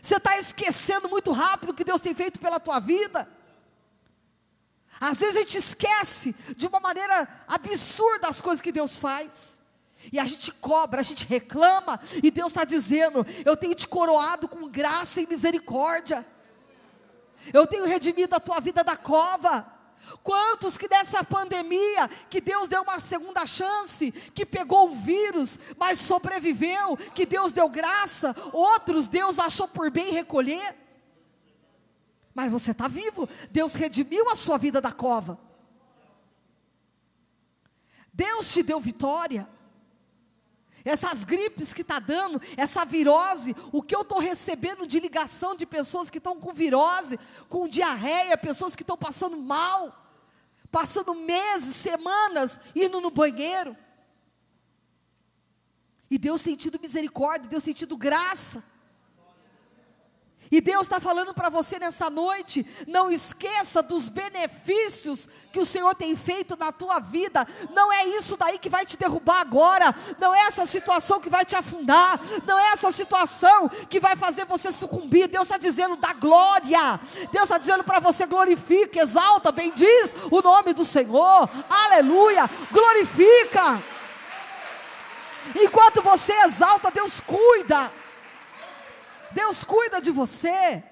Você 0.00 0.16
está 0.16 0.38
esquecendo 0.38 1.08
muito 1.08 1.32
rápido 1.32 1.70
o 1.70 1.74
que 1.74 1.84
Deus 1.84 2.00
tem 2.00 2.14
feito 2.14 2.38
pela 2.38 2.60
tua 2.60 2.78
vida. 2.78 3.28
Às 5.00 5.18
vezes 5.18 5.36
a 5.36 5.40
gente 5.40 5.58
esquece 5.58 6.34
de 6.56 6.66
uma 6.66 6.80
maneira 6.80 7.28
absurda 7.46 8.28
as 8.28 8.40
coisas 8.40 8.60
que 8.60 8.72
Deus 8.72 8.98
faz. 8.98 9.57
E 10.12 10.18
a 10.18 10.24
gente 10.24 10.52
cobra, 10.52 11.00
a 11.00 11.04
gente 11.04 11.26
reclama, 11.26 12.00
e 12.22 12.30
Deus 12.30 12.52
está 12.52 12.64
dizendo: 12.64 13.26
Eu 13.44 13.56
tenho 13.56 13.74
te 13.74 13.86
coroado 13.86 14.48
com 14.48 14.68
graça 14.68 15.20
e 15.20 15.26
misericórdia. 15.26 16.24
Eu 17.52 17.66
tenho 17.66 17.86
redimido 17.86 18.34
a 18.34 18.40
tua 18.40 18.60
vida 18.60 18.84
da 18.84 18.96
cova. 18.96 19.74
Quantos 20.22 20.78
que 20.78 20.88
nessa 20.88 21.24
pandemia, 21.24 22.08
que 22.30 22.40
Deus 22.40 22.68
deu 22.68 22.82
uma 22.82 22.98
segunda 22.98 23.44
chance, 23.44 24.12
que 24.12 24.46
pegou 24.46 24.90
o 24.90 24.94
vírus, 24.94 25.58
mas 25.76 25.98
sobreviveu, 25.98 26.96
que 27.14 27.26
Deus 27.26 27.52
deu 27.52 27.68
graça, 27.68 28.34
outros 28.52 29.06
Deus 29.06 29.38
achou 29.38 29.66
por 29.68 29.90
bem 29.90 30.12
recolher. 30.12 30.74
Mas 32.32 32.52
você 32.52 32.70
está 32.70 32.86
vivo, 32.86 33.28
Deus 33.50 33.74
redimiu 33.74 34.30
a 34.30 34.36
sua 34.36 34.56
vida 34.56 34.80
da 34.80 34.92
cova. 34.92 35.38
Deus 38.12 38.52
te 38.52 38.62
deu 38.62 38.80
vitória. 38.80 39.48
Essas 40.84 41.24
gripes 41.24 41.72
que 41.72 41.82
está 41.82 41.98
dando, 41.98 42.40
essa 42.56 42.84
virose, 42.84 43.54
o 43.72 43.82
que 43.82 43.94
eu 43.94 44.02
estou 44.02 44.18
recebendo 44.18 44.86
de 44.86 45.00
ligação 45.00 45.54
de 45.54 45.66
pessoas 45.66 46.08
que 46.08 46.18
estão 46.18 46.38
com 46.40 46.52
virose, 46.52 47.18
com 47.48 47.68
diarreia, 47.68 48.36
pessoas 48.38 48.74
que 48.76 48.82
estão 48.82 48.96
passando 48.96 49.36
mal, 49.36 50.06
passando 50.70 51.14
meses, 51.14 51.74
semanas, 51.76 52.60
indo 52.74 53.00
no 53.00 53.10
banheiro. 53.10 53.76
E 56.10 56.16
Deus 56.16 56.42
tem 56.42 56.56
tido 56.56 56.80
misericórdia, 56.80 57.48
Deus 57.48 57.62
tem 57.62 57.74
tido 57.74 57.96
graça. 57.96 58.64
E 60.50 60.60
Deus 60.60 60.82
está 60.82 60.98
falando 60.98 61.34
para 61.34 61.48
você 61.48 61.78
nessa 61.78 62.08
noite: 62.08 62.66
não 62.86 63.10
esqueça 63.10 63.82
dos 63.82 64.08
benefícios 64.08 65.28
que 65.52 65.60
o 65.60 65.66
Senhor 65.66 65.94
tem 65.94 66.14
feito 66.16 66.56
na 66.56 66.72
tua 66.72 66.98
vida. 67.00 67.46
Não 67.74 67.92
é 67.92 68.06
isso 68.06 68.36
daí 68.36 68.58
que 68.58 68.68
vai 68.68 68.86
te 68.86 68.96
derrubar 68.96 69.40
agora. 69.40 69.94
Não 70.18 70.34
é 70.34 70.40
essa 70.40 70.64
situação 70.66 71.20
que 71.20 71.28
vai 71.28 71.44
te 71.44 71.56
afundar. 71.56 72.20
Não 72.46 72.58
é 72.58 72.72
essa 72.72 72.90
situação 72.90 73.68
que 73.88 74.00
vai 74.00 74.16
fazer 74.16 74.46
você 74.46 74.72
sucumbir. 74.72 75.28
Deus 75.28 75.46
está 75.46 75.58
dizendo 75.58 75.96
da 75.96 76.12
glória. 76.12 77.00
Deus 77.30 77.44
está 77.44 77.58
dizendo 77.58 77.84
para 77.84 78.00
você: 78.00 78.26
glorifique, 78.26 78.98
exalta, 78.98 79.52
bendiz 79.52 80.14
o 80.30 80.40
nome 80.40 80.72
do 80.72 80.84
Senhor. 80.84 81.48
Aleluia. 81.68 82.48
Glorifica. 82.70 83.82
Enquanto 85.54 86.02
você 86.02 86.32
exalta, 86.44 86.90
Deus 86.90 87.20
cuida. 87.20 87.90
Deus 89.32 89.64
cuida 89.64 90.00
de 90.00 90.10
você. 90.10 90.82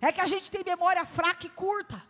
É 0.00 0.12
que 0.12 0.20
a 0.20 0.26
gente 0.26 0.50
tem 0.50 0.62
memória 0.64 1.04
fraca 1.04 1.46
e 1.46 1.50
curta. 1.50 2.02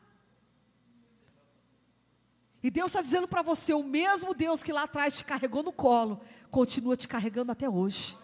E 2.63 2.71
Deus 2.71 2.91
está 2.91 3.03
dizendo 3.03 3.29
para 3.29 3.43
você: 3.43 3.75
o 3.75 3.83
mesmo 3.83 4.35
Deus 4.35 4.63
que 4.63 4.73
lá 4.73 4.85
atrás 4.85 5.17
te 5.17 5.25
carregou 5.25 5.63
no 5.63 5.73
colo, 5.73 6.21
continua 6.51 6.97
te 6.97 7.07
carregando 7.07 7.53
até 7.53 7.69
hoje. 7.69 8.17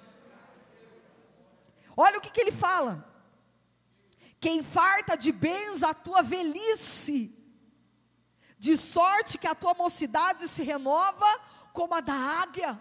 Olha 1.97 2.19
o 2.19 2.21
que, 2.21 2.31
que 2.31 2.41
ele 2.41 2.51
fala: 2.51 3.07
quem 4.41 4.63
farta 4.63 5.17
de 5.17 5.31
bens 5.31 5.83
a 5.83 5.93
tua 5.93 6.23
velhice, 6.23 7.37
de 8.59 8.77
sorte 8.77 9.37
que 9.37 9.47
a 9.47 9.55
tua 9.55 9.75
mocidade 9.75 10.49
se 10.49 10.63
renova 10.63 11.27
como 11.73 11.95
a 11.95 12.01
da 12.01 12.15
águia. 12.15 12.81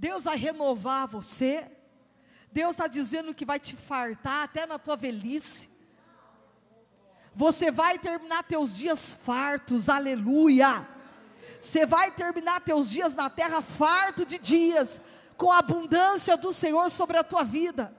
Deus 0.00 0.24
vai 0.24 0.38
renovar 0.38 1.06
você. 1.06 1.70
Deus 2.50 2.70
está 2.70 2.86
dizendo 2.86 3.34
que 3.34 3.44
vai 3.44 3.60
te 3.60 3.76
fartar 3.76 4.44
até 4.44 4.64
na 4.64 4.78
tua 4.78 4.96
velhice. 4.96 5.68
Você 7.34 7.70
vai 7.70 7.98
terminar 7.98 8.42
teus 8.44 8.74
dias 8.74 9.12
fartos, 9.12 9.90
aleluia. 9.90 10.88
Você 11.60 11.84
vai 11.84 12.10
terminar 12.10 12.62
teus 12.62 12.88
dias 12.88 13.12
na 13.12 13.28
terra 13.28 13.60
farto 13.60 14.24
de 14.24 14.38
dias, 14.38 15.02
com 15.36 15.52
a 15.52 15.58
abundância 15.58 16.34
do 16.34 16.50
Senhor 16.50 16.90
sobre 16.90 17.18
a 17.18 17.22
tua 17.22 17.44
vida. 17.44 17.94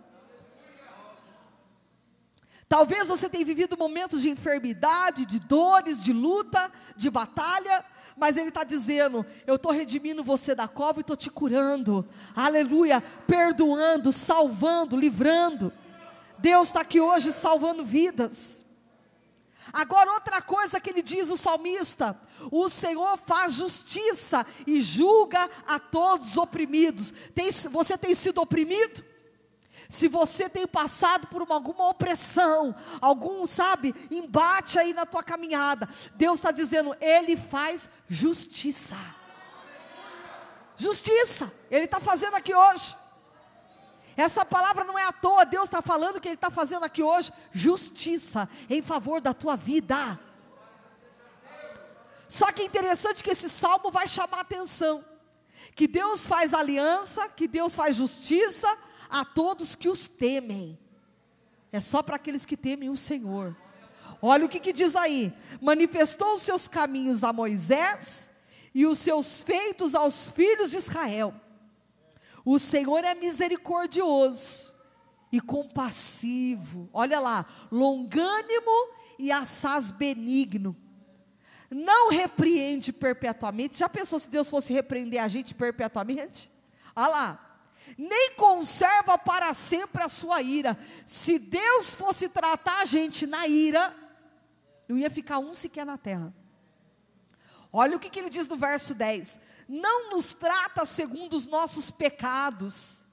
Talvez 2.68 3.10
você 3.10 3.30
tenha 3.30 3.46
vivido 3.46 3.78
momentos 3.78 4.24
de 4.24 4.30
enfermidade, 4.32 5.24
de 5.28 5.40
dores, 5.40 6.04
de 6.04 6.12
luta, 6.12 6.72
de 6.96 7.12
batalha, 7.12 7.86
mas 8.18 8.38
Ele 8.38 8.50
está 8.50 8.64
dizendo: 8.64 9.26
Eu 9.46 9.56
estou 9.56 9.72
redimindo 9.72 10.24
você 10.24 10.54
da 10.56 10.68
cova 10.68 11.00
e 11.00 11.02
estou 11.02 11.16
te 11.16 11.30
curando, 11.30 12.08
aleluia, 12.36 13.02
perdoando, 13.28 14.12
salvando, 14.12 14.96
livrando. 14.96 15.74
Deus 16.38 16.70
está 16.70 16.82
aqui 16.82 17.00
hoje 17.00 17.32
salvando 17.34 17.84
vidas. 17.84 18.66
Agora, 19.72 20.12
outra 20.12 20.42
coisa 20.42 20.80
que 20.80 20.90
ele 20.90 21.02
diz, 21.02 21.30
o 21.30 21.38
salmista: 21.38 22.20
o 22.52 22.70
Senhor 22.70 23.18
faz 23.26 23.54
justiça 23.54 24.46
e 24.66 24.82
julga 24.82 25.50
a 25.68 25.80
todos 25.80 26.32
os 26.32 26.38
oprimidos. 26.38 27.12
Tem, 27.34 27.50
você 27.52 27.98
tem 27.98 28.16
sido 28.16 28.42
oprimido? 28.42 29.11
Se 29.92 30.08
você 30.08 30.48
tem 30.48 30.66
passado 30.66 31.28
por 31.28 31.42
uma, 31.42 31.56
alguma 31.56 31.90
opressão, 31.90 32.74
algum, 33.02 33.46
sabe, 33.46 33.94
embate 34.10 34.80
aí 34.80 34.94
na 34.94 35.06
tua 35.06 35.22
caminhada, 35.22 35.88
Deus 36.16 36.40
está 36.40 36.50
dizendo, 36.50 36.96
Ele 37.02 37.36
faz 37.36 37.90
justiça. 38.08 38.96
Justiça, 40.78 41.52
Ele 41.70 41.84
está 41.84 42.00
fazendo 42.00 42.36
aqui 42.36 42.56
hoje. 42.56 42.96
Essa 44.16 44.46
palavra 44.46 44.86
não 44.86 44.98
é 44.98 45.04
à 45.04 45.12
toa, 45.12 45.46
Deus 45.46 45.66
está 45.66 45.82
falando 45.82 46.22
que 46.22 46.30
Ele 46.30 46.36
está 46.36 46.50
fazendo 46.50 46.86
aqui 46.86 47.04
hoje 47.04 47.34
justiça 47.52 48.48
em 48.70 48.82
favor 48.82 49.20
da 49.20 49.34
tua 49.34 49.58
vida. 49.58 50.18
Só 52.30 52.50
que 52.54 52.62
é 52.62 52.66
interessante 52.66 53.22
que 53.22 53.32
esse 53.32 53.50
salmo 53.50 53.92
vai 53.92 54.08
chamar 54.08 54.38
a 54.38 54.42
atenção. 54.42 55.04
Que 55.76 55.86
Deus 55.86 56.26
faz 56.26 56.54
aliança, 56.54 57.28
que 57.28 57.46
Deus 57.46 57.74
faz 57.74 57.98
justiça, 57.98 58.70
a 59.12 59.26
todos 59.26 59.76
que 59.76 59.90
os 59.90 60.08
temem. 60.08 60.80
É 61.72 61.82
só 61.82 62.02
para 62.02 62.16
aqueles 62.16 62.46
que 62.46 62.56
temem 62.56 62.90
o 62.90 62.96
Senhor. 62.96 63.56
Olha 64.22 64.46
o 64.46 64.50
que, 64.50 64.60
que 64.60 64.72
diz 64.72 64.96
aí: 64.96 65.34
manifestou 65.62 66.36
os 66.36 66.42
seus 66.42 66.68
caminhos 66.68 67.24
a 67.24 67.34
Moisés 67.34 68.32
e 68.74 68.86
os 68.86 69.00
seus 69.00 69.42
feitos 69.42 69.94
aos 69.94 70.30
filhos 70.30 70.72
de 70.72 70.78
Israel. 70.78 71.34
O 72.46 72.58
Senhor 72.58 73.04
é 73.04 73.14
misericordioso 73.14 74.74
e 75.32 75.40
compassivo. 75.40 76.90
Olha 76.94 77.20
lá, 77.20 77.46
longânimo 77.72 78.94
e 79.20 79.32
assaz 79.32 79.92
benigno. 79.92 80.76
Não 81.70 82.10
repreende 82.10 82.92
perpetuamente. 82.92 83.78
Já 83.78 83.88
pensou 83.88 84.20
se 84.20 84.28
Deus 84.28 84.50
fosse 84.50 84.74
repreender 84.74 85.24
a 85.24 85.28
gente 85.28 85.54
perpetuamente? 85.54 86.52
Olha 86.96 87.08
lá, 87.08 87.51
nem 87.98 88.36
conserva 88.36 89.18
para 89.18 89.54
sempre 89.54 90.04
a 90.04 90.10
sua 90.10 90.42
ira. 90.42 90.78
Se 91.06 91.38
Deus 91.38 91.94
fosse 91.94 92.30
tratar 92.30 92.82
a 92.82 92.86
gente 92.86 93.26
na 93.28 93.48
ira, 93.48 93.94
não 94.88 94.98
ia 94.98 95.10
ficar 95.10 95.40
um 95.40 95.54
sequer 95.54 95.86
na 95.86 95.98
terra. 95.98 96.34
Olha 97.74 97.96
o 97.96 98.00
que, 98.00 98.10
que 98.10 98.20
ele 98.20 98.30
diz 98.30 98.48
no 98.48 98.58
verso 98.58 98.94
10: 98.94 99.40
Não 99.68 100.12
nos 100.12 100.34
trata 100.34 100.86
segundo 100.86 101.34
os 101.36 101.48
nossos 101.48 101.90
pecados, 101.90 103.06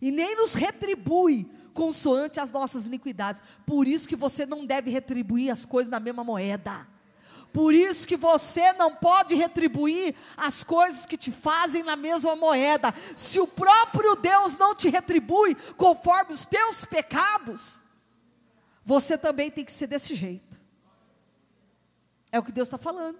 e 0.00 0.10
nem 0.10 0.36
nos 0.36 0.54
retribui 0.54 1.50
consoante 1.72 2.38
as 2.38 2.50
nossas 2.50 2.84
iniquidades. 2.84 3.42
Por 3.66 3.88
isso 3.88 4.08
que 4.08 4.16
você 4.16 4.44
não 4.44 4.66
deve 4.66 4.90
retribuir 4.90 5.50
as 5.50 5.64
coisas 5.64 5.90
na 5.90 5.98
mesma 5.98 6.22
moeda. 6.22 6.86
Por 7.52 7.74
isso 7.74 8.06
que 8.06 8.16
você 8.16 8.72
não 8.72 8.94
pode 8.94 9.34
retribuir 9.34 10.14
as 10.36 10.64
coisas 10.64 11.04
que 11.04 11.18
te 11.18 11.30
fazem 11.30 11.82
na 11.82 11.96
mesma 11.96 12.34
moeda. 12.34 12.94
Se 13.16 13.38
o 13.38 13.46
próprio 13.46 14.16
Deus 14.16 14.56
não 14.56 14.74
te 14.74 14.88
retribui 14.88 15.54
conforme 15.76 16.32
os 16.32 16.46
teus 16.46 16.84
pecados, 16.84 17.82
você 18.84 19.18
também 19.18 19.50
tem 19.50 19.64
que 19.64 19.72
ser 19.72 19.86
desse 19.86 20.14
jeito. 20.14 20.60
É 22.30 22.38
o 22.38 22.42
que 22.42 22.52
Deus 22.52 22.68
está 22.68 22.78
falando. 22.78 23.18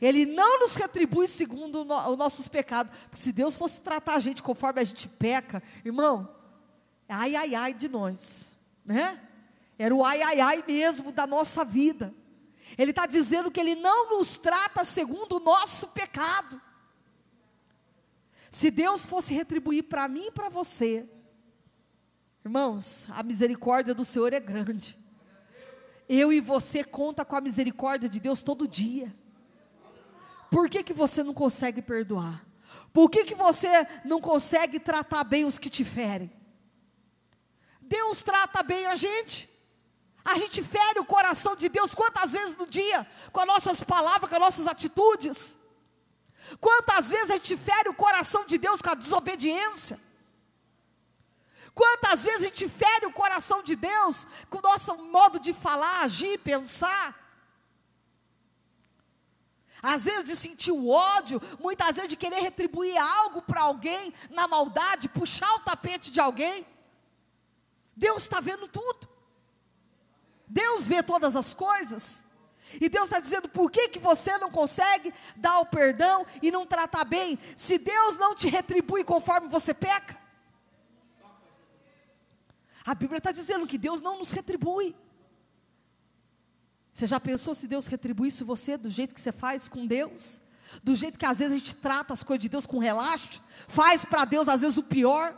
Ele 0.00 0.24
não 0.24 0.60
nos 0.60 0.74
retribui 0.74 1.28
segundo 1.28 1.82
os 1.82 2.16
nossos 2.16 2.48
pecados. 2.48 2.90
Porque 3.02 3.18
se 3.18 3.32
Deus 3.32 3.56
fosse 3.56 3.82
tratar 3.82 4.14
a 4.14 4.20
gente 4.20 4.42
conforme 4.42 4.80
a 4.80 4.84
gente 4.84 5.06
peca, 5.06 5.62
irmão, 5.84 6.34
ai, 7.06 7.36
ai, 7.36 7.54
ai 7.54 7.74
de 7.74 7.88
nós, 7.88 8.56
né? 8.84 9.20
Era 9.78 9.94
o 9.94 10.02
ai, 10.04 10.22
ai, 10.22 10.40
ai 10.40 10.64
mesmo 10.66 11.12
da 11.12 11.26
nossa 11.26 11.62
vida. 11.64 12.14
Ele 12.76 12.90
está 12.90 13.06
dizendo 13.06 13.50
que 13.50 13.60
Ele 13.60 13.74
não 13.74 14.10
nos 14.10 14.36
trata 14.36 14.84
segundo 14.84 15.36
o 15.36 15.40
nosso 15.40 15.88
pecado. 15.88 16.60
Se 18.50 18.70
Deus 18.70 19.04
fosse 19.04 19.32
retribuir 19.32 19.84
para 19.84 20.08
mim 20.08 20.26
e 20.26 20.32
para 20.32 20.48
você, 20.48 21.08
irmãos, 22.44 23.06
a 23.10 23.22
misericórdia 23.22 23.94
do 23.94 24.04
Senhor 24.04 24.32
é 24.32 24.40
grande. 24.40 24.98
Eu 26.08 26.32
e 26.32 26.40
você 26.40 26.82
conta 26.82 27.24
com 27.24 27.36
a 27.36 27.40
misericórdia 27.40 28.08
de 28.08 28.18
Deus 28.18 28.42
todo 28.42 28.66
dia. 28.66 29.14
Por 30.50 30.68
que, 30.68 30.82
que 30.82 30.92
você 30.92 31.22
não 31.22 31.32
consegue 31.32 31.80
perdoar? 31.80 32.44
Por 32.92 33.08
que, 33.08 33.24
que 33.24 33.36
você 33.36 33.68
não 34.04 34.20
consegue 34.20 34.80
tratar 34.80 35.22
bem 35.22 35.44
os 35.44 35.58
que 35.58 35.70
te 35.70 35.84
ferem? 35.84 36.30
Deus 37.80 38.22
trata 38.22 38.62
bem 38.62 38.86
a 38.86 38.96
gente. 38.96 39.48
A 40.24 40.38
gente 40.38 40.62
fere 40.62 41.00
o 41.00 41.04
coração 41.04 41.56
de 41.56 41.68
Deus 41.68 41.94
quantas 41.94 42.32
vezes 42.32 42.56
no 42.56 42.66
dia, 42.66 43.06
com 43.32 43.40
as 43.40 43.46
nossas 43.46 43.82
palavras, 43.82 44.28
com 44.28 44.36
as 44.36 44.42
nossas 44.42 44.66
atitudes. 44.66 45.56
Quantas 46.60 47.08
vezes 47.08 47.30
a 47.30 47.34
gente 47.34 47.56
fere 47.56 47.88
o 47.88 47.94
coração 47.94 48.44
de 48.44 48.58
Deus 48.58 48.82
com 48.82 48.90
a 48.90 48.94
desobediência? 48.94 49.98
Quantas 51.74 52.24
vezes 52.24 52.40
a 52.40 52.48
gente 52.48 52.68
fere 52.68 53.06
o 53.06 53.12
coração 53.12 53.62
de 53.62 53.76
Deus 53.76 54.26
com 54.48 54.58
o 54.58 54.62
nosso 54.62 54.94
modo 54.96 55.38
de 55.38 55.52
falar, 55.52 56.02
agir, 56.02 56.38
pensar? 56.38 57.18
Às 59.82 60.04
vezes 60.04 60.24
de 60.24 60.36
sentir 60.36 60.72
o 60.72 60.88
ódio, 60.90 61.40
muitas 61.58 61.96
vezes 61.96 62.10
de 62.10 62.16
querer 62.16 62.40
retribuir 62.40 62.98
algo 62.98 63.40
para 63.40 63.62
alguém 63.62 64.12
na 64.28 64.46
maldade, 64.46 65.08
puxar 65.08 65.50
o 65.54 65.60
tapete 65.60 66.10
de 66.10 66.20
alguém. 66.20 66.66
Deus 67.96 68.22
está 68.22 68.40
vendo 68.40 68.68
tudo. 68.68 69.08
Deus 70.50 70.84
vê 70.84 71.00
todas 71.00 71.36
as 71.36 71.54
coisas. 71.54 72.24
E 72.80 72.88
Deus 72.88 73.04
está 73.04 73.20
dizendo: 73.20 73.48
por 73.48 73.70
que, 73.70 73.88
que 73.88 74.00
você 74.00 74.36
não 74.36 74.50
consegue 74.50 75.14
dar 75.36 75.60
o 75.60 75.66
perdão 75.66 76.26
e 76.42 76.50
não 76.50 76.66
tratar 76.66 77.04
bem, 77.04 77.38
se 77.56 77.78
Deus 77.78 78.16
não 78.16 78.34
te 78.34 78.48
retribui 78.48 79.04
conforme 79.04 79.48
você 79.48 79.72
peca? 79.72 80.18
A 82.84 82.94
Bíblia 82.94 83.18
está 83.18 83.30
dizendo 83.30 83.66
que 83.66 83.78
Deus 83.78 84.00
não 84.00 84.18
nos 84.18 84.32
retribui. 84.32 84.96
Você 86.92 87.06
já 87.06 87.20
pensou 87.20 87.54
se 87.54 87.68
Deus 87.68 87.86
retribuísse 87.86 88.42
você 88.42 88.76
do 88.76 88.88
jeito 88.88 89.14
que 89.14 89.20
você 89.20 89.30
faz 89.30 89.68
com 89.68 89.86
Deus? 89.86 90.40
Do 90.82 90.96
jeito 90.96 91.18
que 91.18 91.26
às 91.26 91.38
vezes 91.38 91.54
a 91.54 91.58
gente 91.58 91.76
trata 91.76 92.12
as 92.12 92.24
coisas 92.24 92.42
de 92.42 92.48
Deus 92.48 92.66
com 92.66 92.78
relaxo, 92.78 93.40
faz 93.68 94.04
para 94.04 94.24
Deus 94.24 94.48
às 94.48 94.62
vezes 94.62 94.76
o 94.76 94.82
pior. 94.82 95.34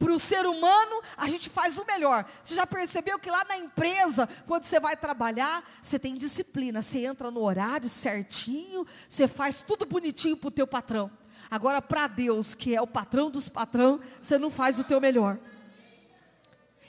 Para 0.00 0.14
o 0.14 0.18
ser 0.18 0.46
humano, 0.46 1.02
a 1.14 1.28
gente 1.28 1.50
faz 1.50 1.76
o 1.76 1.84
melhor. 1.84 2.24
Você 2.42 2.54
já 2.54 2.66
percebeu 2.66 3.18
que 3.18 3.30
lá 3.30 3.44
na 3.44 3.58
empresa, 3.58 4.26
quando 4.46 4.64
você 4.64 4.80
vai 4.80 4.96
trabalhar, 4.96 5.62
você 5.82 5.98
tem 5.98 6.16
disciplina. 6.16 6.80
Você 6.80 7.04
entra 7.04 7.30
no 7.30 7.42
horário 7.42 7.86
certinho, 7.86 8.86
você 9.06 9.28
faz 9.28 9.60
tudo 9.60 9.84
bonitinho 9.84 10.38
para 10.38 10.48
o 10.48 10.50
teu 10.50 10.66
patrão. 10.66 11.10
Agora, 11.50 11.82
para 11.82 12.06
Deus, 12.06 12.54
que 12.54 12.74
é 12.74 12.80
o 12.80 12.86
patrão 12.86 13.30
dos 13.30 13.46
patrão, 13.46 14.00
você 14.22 14.38
não 14.38 14.50
faz 14.50 14.78
o 14.78 14.84
teu 14.84 15.02
melhor. 15.02 15.38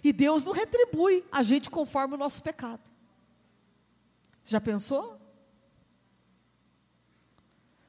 E 0.02 0.14
Deus 0.14 0.46
não 0.46 0.54
retribui 0.54 1.26
a 1.30 1.44
gente 1.44 1.70
conforme 1.70 2.14
o 2.14 2.18
nosso 2.18 2.42
pecado. 2.42 2.90
Você 4.42 4.52
já 4.52 4.62
pensou? 4.62 5.20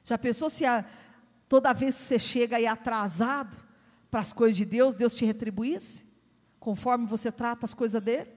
Já 0.02 0.18
pensou 0.18 0.50
se 0.50 0.64
a, 0.64 0.84
toda 1.48 1.72
vez 1.72 1.96
que 1.96 2.02
você 2.02 2.18
chega 2.18 2.56
aí 2.56 2.66
atrasado 2.66 3.62
para 4.12 4.20
as 4.20 4.30
coisas 4.30 4.58
de 4.58 4.66
Deus, 4.66 4.94
Deus 4.94 5.14
te 5.14 5.24
retribuísse? 5.24 6.04
Conforme 6.60 7.06
você 7.06 7.32
trata 7.32 7.64
as 7.64 7.72
coisas 7.72 8.00
dele? 8.02 8.30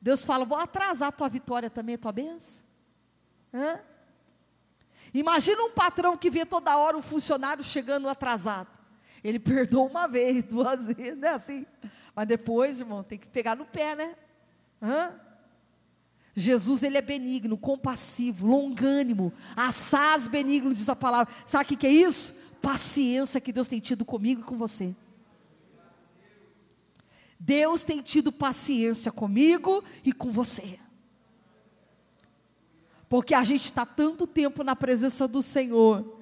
Deus 0.00 0.24
fala, 0.24 0.44
vou 0.44 0.56
atrasar 0.56 1.08
a 1.08 1.12
tua 1.12 1.28
vitória 1.28 1.68
também, 1.68 1.96
a 1.96 1.98
tua 1.98 2.12
bênção. 2.12 2.64
Imagina 5.12 5.60
um 5.64 5.72
patrão 5.72 6.16
que 6.16 6.30
vê 6.30 6.46
toda 6.46 6.76
hora 6.76 6.96
um 6.96 7.02
funcionário 7.02 7.64
chegando 7.64 8.08
atrasado. 8.08 8.68
Ele 9.24 9.40
perdoa 9.40 9.88
uma 9.88 10.06
vez, 10.06 10.44
duas 10.46 10.86
vezes, 10.86 11.18
não 11.18 11.28
é 11.28 11.32
assim? 11.32 11.66
Mas 12.14 12.28
depois, 12.28 12.78
irmão, 12.78 13.02
tem 13.02 13.18
que 13.18 13.26
pegar 13.26 13.56
no 13.56 13.64
pé, 13.64 13.96
né? 13.96 14.14
Hã? 14.80 15.12
Jesus, 16.36 16.84
ele 16.84 16.96
é 16.96 17.02
benigno, 17.02 17.58
compassivo, 17.58 18.46
longânimo, 18.46 19.32
assaz 19.56 20.28
benigno, 20.28 20.72
diz 20.72 20.88
a 20.88 20.94
palavra. 20.94 21.34
Sabe 21.44 21.74
o 21.74 21.76
que 21.76 21.84
é 21.84 21.90
isso? 21.90 22.32
Paciência 22.60 23.40
que 23.40 23.52
Deus 23.52 23.68
tem 23.68 23.80
tido 23.80 24.04
comigo 24.04 24.40
e 24.40 24.44
com 24.44 24.56
você. 24.56 24.94
Deus 27.38 27.84
tem 27.84 28.02
tido 28.02 28.32
paciência 28.32 29.12
comigo 29.12 29.84
e 30.04 30.12
com 30.12 30.32
você. 30.32 30.78
Porque 33.08 33.32
a 33.32 33.44
gente 33.44 33.64
está 33.64 33.86
tanto 33.86 34.26
tempo 34.26 34.64
na 34.64 34.74
presença 34.74 35.26
do 35.28 35.40
Senhor, 35.40 36.18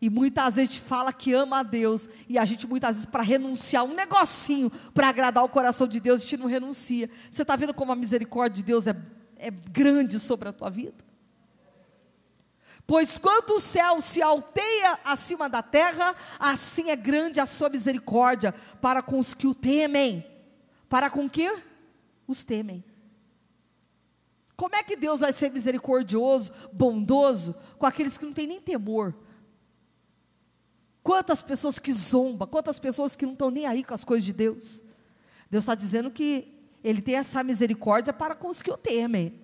e 0.00 0.10
muitas 0.10 0.56
vezes 0.56 0.76
fala 0.76 1.12
que 1.12 1.32
ama 1.32 1.60
a 1.60 1.62
Deus, 1.62 2.08
e 2.28 2.38
a 2.38 2.44
gente 2.44 2.66
muitas 2.66 2.96
vezes, 2.96 3.04
para 3.06 3.22
renunciar 3.22 3.84
um 3.84 3.94
negocinho, 3.94 4.70
para 4.92 5.08
agradar 5.08 5.42
o 5.42 5.48
coração 5.48 5.88
de 5.88 5.98
Deus, 5.98 6.20
a 6.20 6.24
gente 6.24 6.36
não 6.36 6.46
renuncia. 6.46 7.08
Você 7.30 7.42
está 7.42 7.56
vendo 7.56 7.72
como 7.72 7.90
a 7.90 7.96
misericórdia 7.96 8.56
de 8.56 8.62
Deus 8.62 8.86
é, 8.86 8.94
é 9.38 9.50
grande 9.50 10.20
sobre 10.20 10.48
a 10.48 10.52
tua 10.52 10.68
vida? 10.68 11.02
Pois 12.86 13.16
quanto 13.16 13.54
o 13.54 13.60
céu 13.60 14.00
se 14.00 14.20
alteia 14.20 14.98
acima 15.04 15.48
da 15.48 15.62
terra, 15.62 16.14
assim 16.38 16.90
é 16.90 16.96
grande 16.96 17.40
a 17.40 17.46
sua 17.46 17.70
misericórdia 17.70 18.52
para 18.80 19.02
com 19.02 19.18
os 19.18 19.32
que 19.32 19.46
o 19.46 19.54
temem. 19.54 20.26
Para 20.88 21.08
com 21.08 21.28
que? 21.28 21.50
Os 22.28 22.42
temem. 22.42 22.84
Como 24.56 24.76
é 24.76 24.82
que 24.82 24.96
Deus 24.96 25.20
vai 25.20 25.32
ser 25.32 25.50
misericordioso, 25.50 26.52
bondoso 26.72 27.54
com 27.78 27.86
aqueles 27.86 28.18
que 28.18 28.24
não 28.24 28.32
têm 28.32 28.46
nem 28.46 28.60
temor? 28.60 29.14
Quantas 31.02 31.42
pessoas 31.42 31.78
que 31.78 31.92
zombam, 31.92 32.46
quantas 32.46 32.78
pessoas 32.78 33.16
que 33.16 33.26
não 33.26 33.32
estão 33.32 33.50
nem 33.50 33.66
aí 33.66 33.82
com 33.82 33.94
as 33.94 34.04
coisas 34.04 34.24
de 34.24 34.32
Deus. 34.32 34.82
Deus 35.50 35.64
está 35.64 35.74
dizendo 35.74 36.10
que 36.10 36.48
Ele 36.82 37.02
tem 37.02 37.16
essa 37.16 37.42
misericórdia 37.42 38.12
para 38.12 38.34
com 38.34 38.48
os 38.48 38.62
que 38.62 38.70
o 38.70 38.76
temem. 38.76 39.40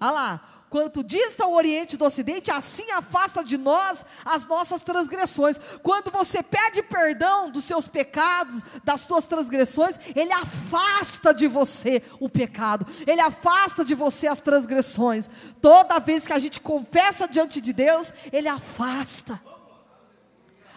Olha 0.00 0.10
lá, 0.10 0.59
Quanto 0.70 1.02
dista 1.02 1.48
o 1.48 1.54
Oriente 1.54 1.96
do 1.96 2.04
Ocidente, 2.04 2.48
assim 2.48 2.88
afasta 2.92 3.42
de 3.42 3.58
nós 3.58 4.04
as 4.24 4.44
nossas 4.44 4.82
transgressões. 4.82 5.58
Quando 5.82 6.12
você 6.12 6.44
pede 6.44 6.80
perdão 6.80 7.50
dos 7.50 7.64
seus 7.64 7.88
pecados, 7.88 8.62
das 8.84 9.00
suas 9.00 9.26
transgressões, 9.26 9.98
Ele 10.14 10.32
afasta 10.32 11.34
de 11.34 11.48
você 11.48 12.00
o 12.20 12.28
pecado, 12.28 12.86
Ele 13.04 13.20
afasta 13.20 13.84
de 13.84 13.96
você 13.96 14.28
as 14.28 14.38
transgressões. 14.38 15.28
Toda 15.60 15.98
vez 15.98 16.24
que 16.24 16.32
a 16.32 16.38
gente 16.38 16.60
confessa 16.60 17.26
diante 17.26 17.60
de 17.60 17.72
Deus, 17.72 18.12
Ele 18.32 18.46
afasta. 18.46 19.42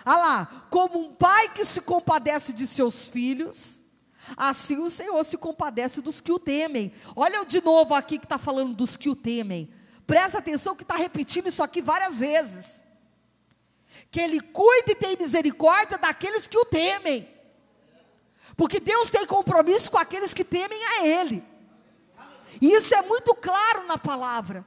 Ah 0.04 0.18
lá, 0.18 0.66
como 0.72 0.98
um 0.98 1.14
pai 1.14 1.50
que 1.50 1.64
se 1.66 1.82
compadece 1.82 2.52
de 2.52 2.66
seus 2.66 3.06
filhos, 3.06 3.80
assim 4.36 4.80
o 4.80 4.90
Senhor 4.90 5.24
se 5.24 5.38
compadece 5.38 6.02
dos 6.02 6.20
que 6.20 6.32
o 6.32 6.40
temem. 6.40 6.92
Olha 7.16 7.46
de 7.46 7.64
novo 7.64 7.94
aqui 7.94 8.18
que 8.18 8.26
está 8.26 8.40
falando 8.40 8.74
dos 8.74 8.98
que 8.98 9.08
o 9.08 9.16
temem. 9.16 9.70
Presta 10.14 10.38
atenção 10.38 10.76
que 10.76 10.84
está 10.84 10.96
repetindo 10.96 11.48
isso 11.48 11.64
aqui 11.64 11.82
várias 11.82 12.20
vezes. 12.20 12.84
Que 14.12 14.22
Ele 14.22 14.40
cuida 14.40 14.92
e 14.92 14.96
tem 14.96 15.18
misericórdia 15.18 15.98
daqueles 15.98 16.46
que 16.46 16.56
o 16.56 16.66
temem. 16.66 17.28
Porque 18.56 18.80
Deus 18.80 19.10
tem 19.10 19.26
compromisso 19.26 19.90
com 19.90 19.98
aqueles 19.98 20.32
que 20.32 20.44
temem 20.44 20.80
a 20.86 21.08
Ele. 21.08 21.44
E 22.62 22.72
isso 22.74 22.94
é 22.94 23.02
muito 23.02 23.34
claro 23.34 23.88
na 23.88 23.98
palavra. 23.98 24.64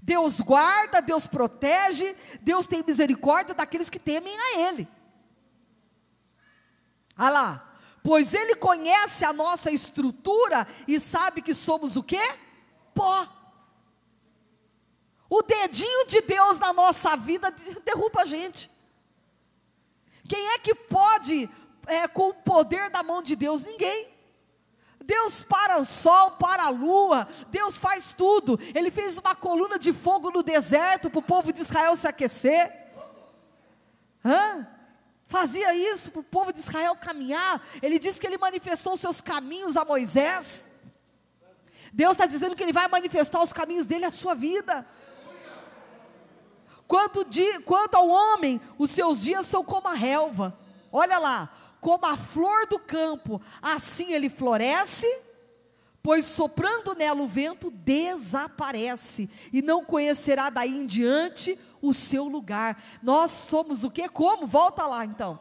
Deus 0.00 0.38
guarda, 0.38 1.02
Deus 1.02 1.26
protege, 1.26 2.14
Deus 2.40 2.68
tem 2.68 2.84
misericórdia 2.86 3.52
daqueles 3.52 3.90
que 3.90 3.98
temem 3.98 4.38
a 4.38 4.58
Ele. 4.60 4.86
Olha 7.18 7.30
lá, 7.30 7.74
pois 8.00 8.32
Ele 8.32 8.54
conhece 8.54 9.24
a 9.24 9.32
nossa 9.32 9.72
estrutura 9.72 10.68
e 10.86 11.00
sabe 11.00 11.42
que 11.42 11.52
somos 11.52 11.96
o 11.96 12.02
quê? 12.04 12.22
Pó. 12.94 13.41
O 15.34 15.40
dedinho 15.40 16.06
de 16.08 16.20
Deus 16.20 16.58
na 16.58 16.74
nossa 16.74 17.16
vida 17.16 17.50
derruba 17.86 18.20
a 18.20 18.24
gente. 18.26 18.70
Quem 20.28 20.46
é 20.48 20.58
que 20.58 20.74
pode, 20.74 21.48
é, 21.86 22.06
com 22.06 22.28
o 22.28 22.34
poder 22.34 22.90
da 22.90 23.02
mão 23.02 23.22
de 23.22 23.34
Deus? 23.34 23.64
Ninguém. 23.64 24.08
Deus 25.02 25.42
para 25.42 25.78
o 25.80 25.86
sol, 25.86 26.32
para 26.32 26.64
a 26.64 26.68
lua, 26.68 27.26
Deus 27.48 27.78
faz 27.78 28.12
tudo. 28.12 28.60
Ele 28.74 28.90
fez 28.90 29.16
uma 29.16 29.34
coluna 29.34 29.78
de 29.78 29.94
fogo 29.94 30.30
no 30.30 30.42
deserto 30.42 31.08
para 31.08 31.20
o 31.20 31.22
povo 31.22 31.50
de 31.50 31.62
Israel 31.62 31.96
se 31.96 32.06
aquecer. 32.06 32.70
Hã? 34.22 34.68
Fazia 35.26 35.74
isso 35.74 36.10
para 36.10 36.20
o 36.20 36.24
povo 36.24 36.52
de 36.52 36.60
Israel 36.60 36.94
caminhar. 36.94 37.58
Ele 37.80 37.98
disse 37.98 38.20
que 38.20 38.26
ele 38.26 38.36
manifestou 38.36 38.98
seus 38.98 39.22
caminhos 39.22 39.78
a 39.78 39.84
Moisés. 39.86 40.68
Deus 41.92 42.12
está 42.12 42.24
dizendo 42.24 42.56
que 42.56 42.62
Ele 42.62 42.72
vai 42.72 42.88
manifestar 42.88 43.42
os 43.42 43.52
caminhos 43.52 43.86
dele 43.86 44.06
à 44.06 44.10
sua 44.10 44.34
vida. 44.34 44.86
Quanto, 46.92 47.24
quanto 47.64 47.94
ao 47.94 48.06
homem, 48.06 48.60
os 48.78 48.90
seus 48.90 49.22
dias 49.22 49.46
são 49.46 49.64
como 49.64 49.88
a 49.88 49.94
relva. 49.94 50.54
Olha 50.92 51.18
lá, 51.18 51.50
como 51.80 52.04
a 52.04 52.18
flor 52.18 52.66
do 52.66 52.78
campo, 52.78 53.40
assim 53.62 54.12
ele 54.12 54.28
floresce, 54.28 55.06
pois 56.02 56.26
soprando 56.26 56.94
nela 56.94 57.22
o 57.22 57.26
vento 57.26 57.70
desaparece, 57.70 59.30
e 59.50 59.62
não 59.62 59.82
conhecerá 59.82 60.50
daí 60.50 60.80
em 60.80 60.84
diante 60.84 61.58
o 61.80 61.94
seu 61.94 62.24
lugar. 62.24 62.84
Nós 63.02 63.30
somos 63.30 63.84
o 63.84 63.90
que? 63.90 64.06
Como? 64.10 64.46
Volta 64.46 64.86
lá 64.86 65.02
então. 65.02 65.40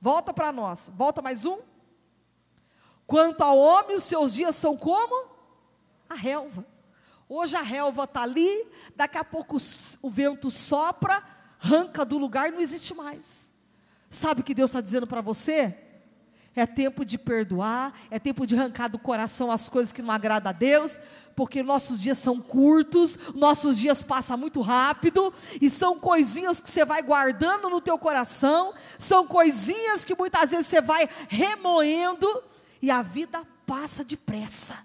Volta 0.00 0.32
para 0.32 0.50
nós. 0.50 0.90
Volta 0.96 1.20
mais 1.20 1.44
um. 1.44 1.58
Quanto 3.06 3.42
ao 3.42 3.58
homem, 3.58 3.98
os 3.98 4.04
seus 4.04 4.32
dias 4.32 4.56
são 4.56 4.78
como? 4.78 5.28
A 6.08 6.14
relva. 6.14 6.64
Hoje 7.28 7.56
a 7.56 7.62
relva 7.62 8.04
está 8.04 8.22
ali, 8.22 8.66
daqui 8.94 9.18
a 9.18 9.24
pouco 9.24 9.58
o 10.02 10.10
vento 10.10 10.50
sopra, 10.50 11.22
arranca 11.60 12.04
do 12.04 12.18
lugar 12.18 12.48
e 12.48 12.52
não 12.52 12.60
existe 12.60 12.94
mais. 12.94 13.50
Sabe 14.10 14.40
o 14.40 14.44
que 14.44 14.54
Deus 14.54 14.70
está 14.70 14.80
dizendo 14.80 15.06
para 15.06 15.20
você? 15.20 15.76
É 16.54 16.64
tempo 16.64 17.04
de 17.04 17.18
perdoar, 17.18 17.92
é 18.10 18.18
tempo 18.18 18.46
de 18.46 18.54
arrancar 18.54 18.88
do 18.88 18.98
coração 18.98 19.50
as 19.50 19.68
coisas 19.68 19.92
que 19.92 20.00
não 20.00 20.10
agradam 20.10 20.50
a 20.50 20.52
Deus, 20.52 20.98
porque 21.34 21.62
nossos 21.62 22.00
dias 22.00 22.16
são 22.16 22.40
curtos, 22.40 23.18
nossos 23.34 23.76
dias 23.76 24.02
passam 24.02 24.38
muito 24.38 24.62
rápido, 24.62 25.34
e 25.60 25.68
são 25.68 25.98
coisinhas 25.98 26.60
que 26.60 26.70
você 26.70 26.82
vai 26.82 27.02
guardando 27.02 27.68
no 27.68 27.80
teu 27.80 27.98
coração, 27.98 28.72
são 28.98 29.26
coisinhas 29.26 30.02
que 30.02 30.14
muitas 30.14 30.50
vezes 30.50 30.66
você 30.68 30.80
vai 30.80 31.06
remoendo, 31.28 32.26
e 32.80 32.90
a 32.90 33.02
vida 33.02 33.42
passa 33.66 34.02
depressa. 34.02 34.78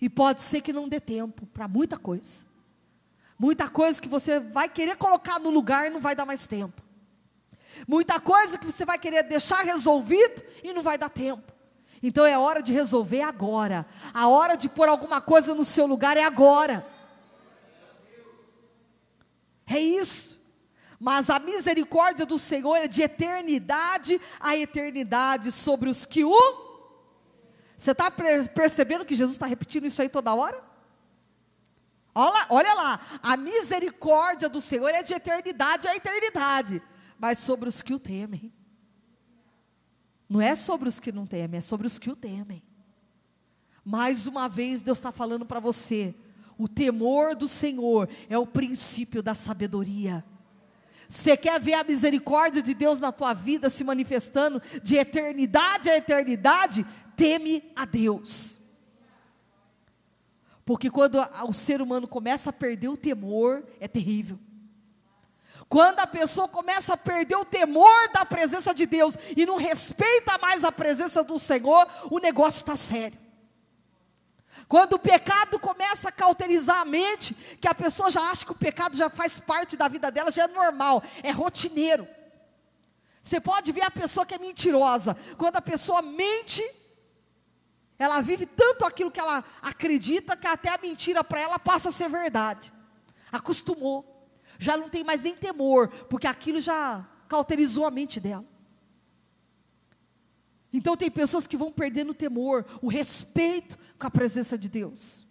E 0.00 0.08
pode 0.08 0.42
ser 0.42 0.60
que 0.60 0.72
não 0.72 0.88
dê 0.88 1.00
tempo 1.00 1.46
para 1.46 1.66
muita 1.66 1.96
coisa. 1.96 2.44
Muita 3.38 3.68
coisa 3.68 4.00
que 4.00 4.08
você 4.08 4.40
vai 4.40 4.68
querer 4.68 4.96
colocar 4.96 5.38
no 5.38 5.50
lugar 5.50 5.86
e 5.86 5.90
não 5.90 6.00
vai 6.00 6.14
dar 6.14 6.24
mais 6.24 6.46
tempo. 6.46 6.82
Muita 7.86 8.18
coisa 8.18 8.56
que 8.56 8.64
você 8.64 8.84
vai 8.84 8.98
querer 8.98 9.22
deixar 9.24 9.62
resolvido 9.62 10.42
e 10.62 10.72
não 10.72 10.82
vai 10.82 10.96
dar 10.96 11.10
tempo. 11.10 11.52
Então 12.02 12.24
é 12.24 12.38
hora 12.38 12.62
de 12.62 12.72
resolver 12.72 13.22
agora. 13.22 13.86
A 14.14 14.28
hora 14.28 14.56
de 14.56 14.68
pôr 14.68 14.88
alguma 14.88 15.20
coisa 15.20 15.54
no 15.54 15.64
seu 15.64 15.86
lugar 15.86 16.16
é 16.16 16.24
agora. 16.24 16.86
É 19.66 19.80
isso. 19.80 20.36
Mas 20.98 21.28
a 21.28 21.38
misericórdia 21.38 22.24
do 22.24 22.38
Senhor 22.38 22.76
é 22.76 22.88
de 22.88 23.02
eternidade 23.02 24.20
a 24.40 24.56
eternidade 24.56 25.52
sobre 25.52 25.90
os 25.90 26.04
que 26.04 26.24
o. 26.24 26.65
Você 27.76 27.92
está 27.92 28.10
percebendo 28.10 29.04
que 29.04 29.14
Jesus 29.14 29.36
está 29.36 29.46
repetindo 29.46 29.86
isso 29.86 30.00
aí 30.00 30.08
toda 30.08 30.34
hora? 30.34 30.62
Olha, 32.14 32.46
olha 32.48 32.74
lá, 32.74 33.00
a 33.22 33.36
misericórdia 33.36 34.48
do 34.48 34.60
Senhor 34.60 34.88
é 34.88 35.02
de 35.02 35.12
eternidade 35.12 35.86
a 35.86 35.94
eternidade 35.94 36.82
mas 37.18 37.38
sobre 37.38 37.68
os 37.68 37.82
que 37.82 37.94
o 37.94 37.98
temem. 37.98 38.52
Não 40.28 40.40
é 40.40 40.56
sobre 40.56 40.88
os 40.88 40.98
que 40.98 41.12
não 41.12 41.26
temem, 41.26 41.58
é 41.58 41.62
sobre 41.62 41.86
os 41.86 41.98
que 41.98 42.10
o 42.10 42.16
temem. 42.16 42.62
Mais 43.84 44.26
uma 44.26 44.48
vez, 44.48 44.82
Deus 44.82 44.98
está 44.98 45.12
falando 45.12 45.46
para 45.46 45.60
você: 45.60 46.14
o 46.58 46.68
temor 46.68 47.34
do 47.36 47.46
Senhor 47.46 48.08
é 48.28 48.36
o 48.36 48.46
princípio 48.46 49.22
da 49.22 49.34
sabedoria. 49.34 50.24
Você 51.08 51.36
quer 51.36 51.60
ver 51.60 51.74
a 51.74 51.84
misericórdia 51.84 52.62
de 52.62 52.74
Deus 52.74 52.98
na 52.98 53.12
tua 53.12 53.32
vida 53.32 53.70
se 53.70 53.84
manifestando 53.84 54.60
de 54.82 54.96
eternidade 54.96 55.88
a 55.88 55.96
eternidade? 55.96 56.84
Teme 57.14 57.62
a 57.74 57.84
Deus. 57.84 58.58
Porque 60.64 60.90
quando 60.90 61.20
o 61.48 61.52
ser 61.52 61.80
humano 61.80 62.08
começa 62.08 62.50
a 62.50 62.52
perder 62.52 62.88
o 62.88 62.96
temor, 62.96 63.64
é 63.78 63.86
terrível. 63.86 64.38
Quando 65.68 66.00
a 66.00 66.06
pessoa 66.06 66.48
começa 66.48 66.94
a 66.94 66.96
perder 66.96 67.36
o 67.36 67.44
temor 67.44 68.10
da 68.12 68.24
presença 68.24 68.74
de 68.74 68.86
Deus 68.86 69.16
e 69.36 69.46
não 69.46 69.56
respeita 69.56 70.38
mais 70.38 70.64
a 70.64 70.70
presença 70.70 71.24
do 71.24 71.38
Senhor, 71.38 71.86
o 72.10 72.18
negócio 72.18 72.58
está 72.58 72.76
sério. 72.76 73.25
Quando 74.68 74.94
o 74.94 74.98
pecado 74.98 75.58
começa 75.58 76.08
a 76.08 76.12
cauterizar 76.12 76.80
a 76.80 76.84
mente, 76.84 77.34
que 77.60 77.68
a 77.68 77.74
pessoa 77.74 78.10
já 78.10 78.20
acha 78.30 78.44
que 78.44 78.52
o 78.52 78.56
pecado 78.56 78.96
já 78.96 79.08
faz 79.08 79.38
parte 79.38 79.76
da 79.76 79.88
vida 79.88 80.10
dela, 80.10 80.32
já 80.32 80.44
é 80.44 80.48
normal, 80.48 81.02
é 81.22 81.30
rotineiro. 81.30 82.06
Você 83.22 83.40
pode 83.40 83.70
ver 83.72 83.84
a 83.84 83.90
pessoa 83.90 84.26
que 84.26 84.34
é 84.34 84.38
mentirosa. 84.38 85.16
Quando 85.36 85.56
a 85.56 85.62
pessoa 85.62 86.02
mente, 86.02 86.62
ela 87.98 88.20
vive 88.20 88.46
tanto 88.46 88.84
aquilo 88.84 89.10
que 89.10 89.20
ela 89.20 89.44
acredita 89.62 90.36
que 90.36 90.46
até 90.46 90.68
a 90.68 90.78
mentira 90.78 91.22
para 91.22 91.40
ela 91.40 91.58
passa 91.58 91.88
a 91.88 91.92
ser 91.92 92.08
verdade. 92.08 92.72
Acostumou 93.30 94.16
já 94.58 94.76
não 94.76 94.88
tem 94.88 95.04
mais 95.04 95.22
nem 95.22 95.34
temor, 95.34 95.88
porque 96.08 96.26
aquilo 96.26 96.60
já 96.60 97.06
cauterizou 97.28 97.86
a 97.86 97.90
mente 97.90 98.20
dela. 98.20 98.44
Então 100.72 100.96
tem 100.96 101.10
pessoas 101.10 101.46
que 101.46 101.56
vão 101.56 101.72
perdendo 101.72 102.10
o 102.10 102.14
temor, 102.14 102.64
o 102.82 102.88
respeito 102.88 103.78
com 103.98 104.06
a 104.06 104.10
presença 104.10 104.56
de 104.56 104.68
Deus. 104.68 105.24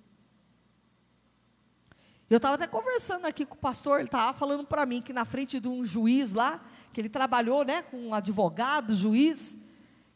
Eu 2.30 2.38
estava 2.38 2.56
até 2.56 2.68
conversando 2.68 3.26
aqui 3.26 3.46
com 3.46 3.56
o 3.56 3.60
pastor, 3.60 4.00
ele 4.00 4.08
estava 4.08 4.34
falando 4.34 4.66
para 4.66 4.86
mim 4.86 5.02
que 5.02 5.14
na 5.14 5.26
frente 5.26 5.60
de 5.60 5.68
um 5.68 5.86
juiz 5.86 6.34
lá, 6.34 6.60
que 6.92 7.00
ele 7.00 7.10
trabalhou 7.10 7.64
né, 7.64 7.84
com 7.84 7.98
um 8.08 8.14
advogado, 8.14 8.96
juiz, 8.96 9.58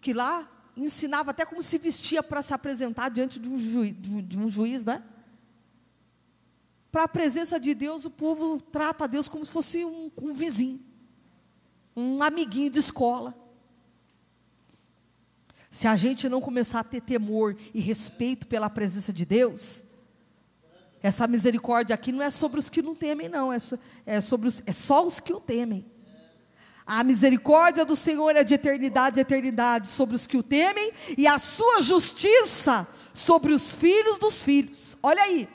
que 0.01 0.13
lá 0.13 0.47
ensinava 0.75 1.31
até 1.31 1.45
como 1.45 1.61
se 1.61 1.77
vestia 1.77 2.23
para 2.23 2.41
se 2.41 2.53
apresentar 2.53 3.09
diante 3.09 3.37
de 3.39 3.47
um, 3.47 3.57
juiz, 3.59 3.95
de 3.99 4.39
um 4.39 4.49
juiz, 4.49 4.83
né? 4.83 5.03
Para 6.91 7.03
a 7.03 7.07
presença 7.07 7.59
de 7.59 7.75
Deus, 7.75 8.05
o 8.05 8.09
povo 8.09 8.59
trata 8.71 9.03
a 9.03 9.07
Deus 9.07 9.27
como 9.27 9.45
se 9.45 9.51
fosse 9.51 9.85
um, 9.85 10.09
um 10.19 10.33
vizinho, 10.33 10.79
um 11.95 12.23
amiguinho 12.23 12.71
de 12.71 12.79
escola. 12.79 13.35
Se 15.71 15.87
a 15.87 15.95
gente 15.95 16.27
não 16.27 16.41
começar 16.41 16.79
a 16.79 16.83
ter 16.83 17.01
temor 17.01 17.55
e 17.73 17.79
respeito 17.79 18.47
pela 18.47 18.69
presença 18.69 19.13
de 19.13 19.25
Deus, 19.25 19.83
essa 21.01 21.27
misericórdia 21.27 21.93
aqui 21.93 22.11
não 22.11 22.21
é 22.21 22.29
sobre 22.29 22.59
os 22.59 22.69
que 22.69 22.81
não 22.81 22.95
temem, 22.95 23.29
não, 23.29 23.53
é, 23.53 23.59
so, 23.59 23.79
é, 24.05 24.19
sobre 24.19 24.47
os, 24.47 24.63
é 24.65 24.73
só 24.73 25.05
os 25.05 25.19
que 25.19 25.31
o 25.31 25.39
temem. 25.39 25.85
A 26.85 27.03
misericórdia 27.03 27.85
do 27.85 27.95
Senhor 27.95 28.35
é 28.35 28.43
de 28.43 28.55
eternidade 28.55 29.19
a 29.19 29.21
eternidade 29.21 29.89
sobre 29.89 30.15
os 30.15 30.25
que 30.25 30.37
o 30.37 30.43
temem, 30.43 30.91
e 31.17 31.27
a 31.27 31.37
sua 31.37 31.81
justiça 31.81 32.87
sobre 33.13 33.53
os 33.53 33.71
filhos 33.71 34.17
dos 34.17 34.41
filhos. 34.41 34.97
Olha 35.03 35.21
aí 35.21 35.47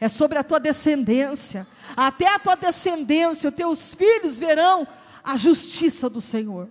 é 0.00 0.08
sobre 0.08 0.38
a 0.38 0.44
tua 0.44 0.60
descendência. 0.60 1.66
Até 1.96 2.28
a 2.28 2.38
tua 2.38 2.54
descendência, 2.54 3.48
os 3.48 3.54
teus 3.54 3.94
filhos 3.94 4.38
verão 4.38 4.86
a 5.24 5.36
justiça 5.36 6.08
do 6.08 6.20
Senhor. 6.20 6.68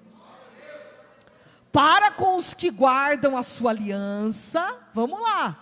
Para 1.75 2.09
com 2.09 2.37
os 2.37 2.53
que 2.53 2.69
guardam 2.69 3.35
a 3.35 3.43
sua 3.43 3.71
aliança, 3.71 4.79
vamos 4.93 5.19
lá. 5.19 5.61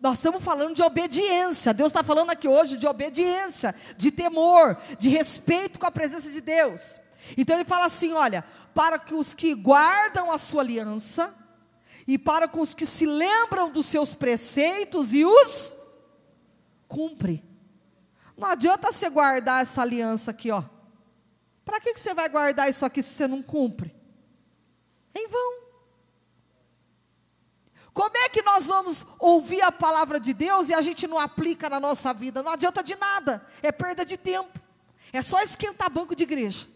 Nós 0.00 0.16
estamos 0.16 0.42
falando 0.42 0.74
de 0.74 0.82
obediência. 0.82 1.72
Deus 1.72 1.90
está 1.90 2.02
falando 2.02 2.30
aqui 2.30 2.48
hoje 2.48 2.76
de 2.76 2.88
obediência, 2.88 3.72
de 3.96 4.10
temor, 4.10 4.76
de 4.98 5.08
respeito 5.08 5.78
com 5.78 5.86
a 5.86 5.92
presença 5.92 6.28
de 6.28 6.40
Deus. 6.40 6.98
Então 7.36 7.54
ele 7.54 7.64
fala 7.64 7.86
assim: 7.86 8.14
olha, 8.14 8.44
para 8.74 8.98
que 8.98 9.14
os 9.14 9.32
que 9.32 9.54
guardam 9.54 10.28
a 10.32 10.38
sua 10.38 10.62
aliança, 10.62 11.32
e 12.04 12.18
para 12.18 12.48
com 12.48 12.60
os 12.60 12.74
que 12.74 12.84
se 12.84 13.06
lembram 13.06 13.70
dos 13.70 13.86
seus 13.86 14.12
preceitos 14.12 15.14
e 15.14 15.24
os 15.24 15.72
cumpre. 16.88 17.44
Não 18.36 18.48
adianta 18.48 18.90
você 18.90 19.08
guardar 19.08 19.62
essa 19.62 19.82
aliança 19.82 20.32
aqui, 20.32 20.50
ó. 20.50 20.64
Para 21.64 21.80
que, 21.80 21.94
que 21.94 22.00
você 22.00 22.12
vai 22.12 22.28
guardar 22.28 22.68
isso 22.68 22.84
aqui 22.84 23.00
se 23.04 23.10
você 23.10 23.28
não 23.28 23.40
cumpre? 23.40 23.97
Em 25.18 25.28
vão. 25.28 25.68
Como 27.92 28.16
é 28.16 28.28
que 28.28 28.42
nós 28.42 28.68
vamos 28.68 29.04
ouvir 29.18 29.60
a 29.60 29.72
palavra 29.72 30.20
de 30.20 30.32
Deus 30.32 30.68
e 30.68 30.74
a 30.74 30.80
gente 30.80 31.08
não 31.08 31.18
aplica 31.18 31.68
na 31.68 31.80
nossa 31.80 32.12
vida? 32.14 32.44
Não 32.44 32.52
adianta 32.52 32.80
de 32.80 32.94
nada, 32.94 33.44
é 33.60 33.72
perda 33.72 34.04
de 34.04 34.16
tempo. 34.16 34.56
É 35.12 35.20
só 35.20 35.42
esquentar 35.42 35.90
banco 35.90 36.14
de 36.14 36.22
igreja. 36.22 36.68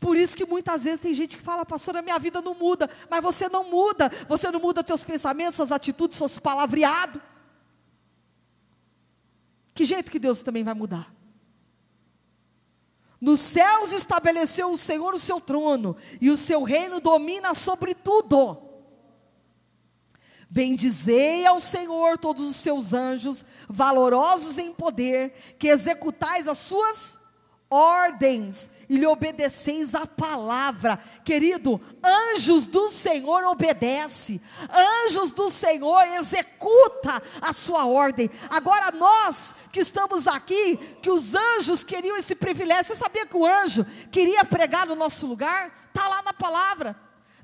Por 0.00 0.16
isso 0.16 0.36
que 0.36 0.44
muitas 0.44 0.82
vezes 0.82 0.98
tem 0.98 1.14
gente 1.14 1.36
que 1.36 1.42
fala, 1.42 1.64
pastor, 1.64 1.96
a 1.96 2.02
minha 2.02 2.18
vida 2.18 2.42
não 2.42 2.54
muda, 2.54 2.90
mas 3.08 3.22
você 3.22 3.48
não 3.48 3.70
muda, 3.70 4.10
você 4.28 4.50
não 4.50 4.58
muda 4.58 4.82
teus 4.82 5.04
pensamentos, 5.04 5.54
suas 5.54 5.70
atitudes, 5.70 6.18
seus 6.18 6.36
palavreados. 6.36 7.22
Que 9.72 9.84
jeito 9.84 10.10
que 10.10 10.18
Deus 10.18 10.42
também 10.42 10.64
vai 10.64 10.74
mudar? 10.74 11.13
Nos 13.24 13.40
céus 13.40 13.90
estabeleceu 13.90 14.70
o 14.70 14.76
Senhor 14.76 15.14
o 15.14 15.18
seu 15.18 15.40
trono, 15.40 15.96
e 16.20 16.30
o 16.30 16.36
seu 16.36 16.62
reino 16.62 17.00
domina 17.00 17.54
sobre 17.54 17.94
tudo. 17.94 18.58
Bendizei 20.50 21.46
ao 21.46 21.58
Senhor 21.58 22.18
todos 22.18 22.46
os 22.46 22.56
seus 22.56 22.92
anjos, 22.92 23.42
valorosos 23.66 24.58
em 24.58 24.74
poder, 24.74 25.32
que 25.58 25.68
executais 25.68 26.46
as 26.46 26.58
suas 26.58 27.16
ordens 27.70 28.68
e 28.88 28.96
lhe 28.96 29.06
obedeceis 29.06 29.94
a 29.94 30.06
palavra. 30.06 30.98
Querido, 31.24 31.80
anjos 32.02 32.66
do 32.66 32.90
Senhor 32.90 33.44
obedece, 33.44 34.40
anjos 34.70 35.30
do 35.30 35.50
Senhor 35.50 36.06
executa 36.18 37.22
a 37.40 37.52
sua 37.52 37.86
ordem. 37.86 38.30
Agora 38.50 38.90
nós 38.92 39.54
que 39.72 39.80
estamos 39.80 40.26
aqui, 40.26 40.76
que 41.02 41.10
os 41.10 41.34
anjos 41.34 41.82
queriam 41.82 42.16
esse 42.16 42.34
privilégio. 42.34 42.84
Você 42.84 42.96
sabia 42.96 43.26
que 43.26 43.36
o 43.36 43.44
anjo 43.44 43.84
queria 44.10 44.44
pregar 44.44 44.86
no 44.86 44.94
nosso 44.94 45.26
lugar? 45.26 45.72
Está 45.88 46.06
lá 46.06 46.22
na 46.22 46.32
palavra. 46.32 46.96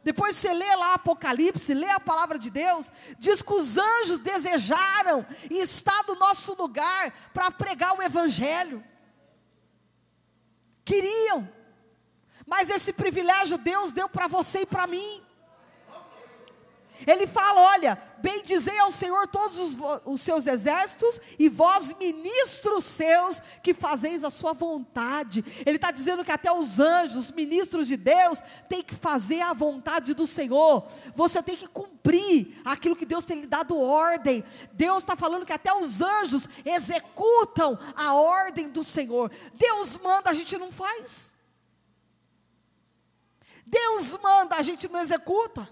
Depois 0.03 0.37
você 0.37 0.53
lê 0.53 0.77
lá 0.77 0.95
Apocalipse, 0.95 1.75
lê 1.75 1.91
a 1.91 2.01
palavra 2.01 2.39
de 2.39 2.49
Deus, 2.51 2.91
diz 3.19 3.43
que 3.43 3.53
os 3.53 3.77
anjos 3.77 4.19
desejaram 4.19 5.27
estar 5.51 6.05
no 6.09 6.15
nosso 6.15 6.55
lugar 6.55 7.13
para 7.35 7.51
pregar 7.51 7.99
o 7.99 8.03
Evangelho. 8.03 8.83
Queriam, 10.85 11.49
mas 12.47 12.71
esse 12.71 12.93
privilégio 12.93 13.59
Deus 13.59 13.93
deu 13.93 14.09
para 14.09 14.27
você 14.27 14.63
e 14.63 14.67
para 14.67 14.87
mim. 14.87 15.23
Ele 17.07 17.27
fala: 17.27 17.61
olha, 17.73 17.99
bendizei 18.19 18.79
ao 18.79 18.91
Senhor 18.91 19.27
todos 19.29 19.59
os, 19.59 19.77
os, 20.05 20.21
seus 20.21 20.47
exércitos 20.47 21.21
e 21.39 21.49
vós, 21.49 21.95
ministros 21.99 22.85
seus, 22.85 23.41
que 23.63 23.73
fazeis 23.73 24.25
a 24.25 24.31
sua 24.31 24.53
vontade. 24.53 25.45
Ele 25.65 25.77
está 25.77 25.91
dizendo 25.91 26.25
que 26.25 26.33
até 26.33 26.53
os 26.53 26.79
anjos, 26.79 27.17
os 27.17 27.31
ministros 27.31 27.87
de 27.87 27.97
Deus, 27.97 28.41
têm 28.69 28.83
que 28.83 28.95
fazer 28.95 29.41
a 29.41 29.53
vontade 29.53 30.15
do 30.15 30.27
Senhor. 30.27 30.87
Você 31.15 31.43
tem 31.43 31.57
que 31.57 31.67
cumprir 31.67 32.61
aquilo 32.65 32.97
que 32.97 33.07
Deus 33.07 33.25
tem 33.25 33.41
lhe 33.41 33.47
dado 33.47 33.79
ordem. 33.79 34.45
Deus 34.73 35.03
está 35.03 35.17
falando 35.17 35.47
que 35.47 35.53
até 35.53 35.73
os 35.75 36.01
anjos 36.01 36.49
executam 36.65 37.79
a 37.97 38.15
ordem 38.15 38.69
do 38.69 38.85
Senhor. 38.85 39.31
Deus 39.55 39.97
manda, 39.97 40.31
a 40.31 40.35
gente 40.35 40.57
não 40.59 40.71
faz. 40.71 41.33
Deus 43.67 44.19
manda, 44.21 44.57
a 44.57 44.63
gente 44.63 44.89
não 44.89 45.01
executa. 45.01 45.69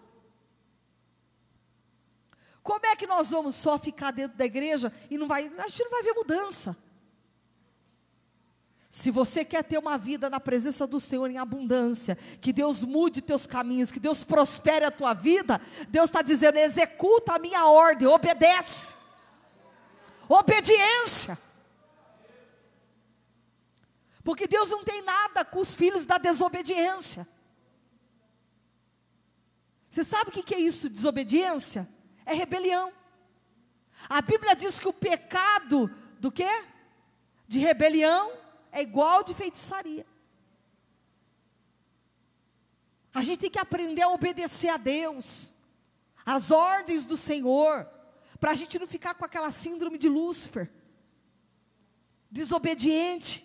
Como 2.68 2.84
é 2.84 2.94
que 2.94 3.06
nós 3.06 3.30
vamos 3.30 3.54
só 3.54 3.78
ficar 3.78 4.10
dentro 4.10 4.36
da 4.36 4.44
igreja 4.44 4.92
e 5.10 5.16
não 5.16 5.26
vai, 5.26 5.50
a 5.56 5.68
gente 5.68 5.84
não 5.84 5.90
vai 5.90 6.02
ver 6.02 6.12
mudança? 6.12 6.76
Se 8.90 9.10
você 9.10 9.42
quer 9.42 9.64
ter 9.64 9.78
uma 9.78 9.96
vida 9.96 10.28
na 10.28 10.38
presença 10.38 10.86
do 10.86 11.00
Senhor 11.00 11.30
em 11.30 11.38
abundância, 11.38 12.18
que 12.42 12.52
Deus 12.52 12.82
mude 12.82 13.22
teus 13.22 13.46
caminhos, 13.46 13.90
que 13.90 13.98
Deus 13.98 14.22
prospere 14.22 14.84
a 14.84 14.90
tua 14.90 15.14
vida, 15.14 15.58
Deus 15.88 16.10
está 16.10 16.20
dizendo: 16.20 16.58
executa 16.58 17.36
a 17.36 17.38
minha 17.38 17.64
ordem, 17.64 18.06
obedece. 18.06 18.94
Obediência. 20.28 21.38
Porque 24.22 24.46
Deus 24.46 24.68
não 24.68 24.84
tem 24.84 25.00
nada 25.00 25.42
com 25.42 25.60
os 25.60 25.74
filhos 25.74 26.04
da 26.04 26.18
desobediência. 26.18 27.26
Você 29.88 30.04
sabe 30.04 30.28
o 30.28 30.32
que 30.32 30.54
é 30.54 30.60
isso, 30.60 30.90
desobediência? 30.90 31.88
É 32.28 32.34
rebelião. 32.34 32.92
A 34.08 34.20
Bíblia 34.20 34.54
diz 34.54 34.78
que 34.78 34.86
o 34.86 34.92
pecado 34.92 35.90
do 36.20 36.30
quê? 36.30 36.64
De 37.48 37.58
rebelião 37.58 38.32
é 38.70 38.82
igual 38.82 39.24
de 39.24 39.34
feitiçaria. 39.34 40.06
A 43.14 43.22
gente 43.24 43.40
tem 43.40 43.50
que 43.50 43.58
aprender 43.58 44.02
a 44.02 44.10
obedecer 44.10 44.68
a 44.68 44.76
Deus, 44.76 45.54
as 46.24 46.50
ordens 46.50 47.06
do 47.06 47.16
Senhor, 47.16 47.88
para 48.38 48.52
a 48.52 48.54
gente 48.54 48.78
não 48.78 48.86
ficar 48.86 49.14
com 49.14 49.24
aquela 49.24 49.50
síndrome 49.50 49.98
de 49.98 50.08
Lúcifer, 50.08 50.70
desobediente, 52.30 53.44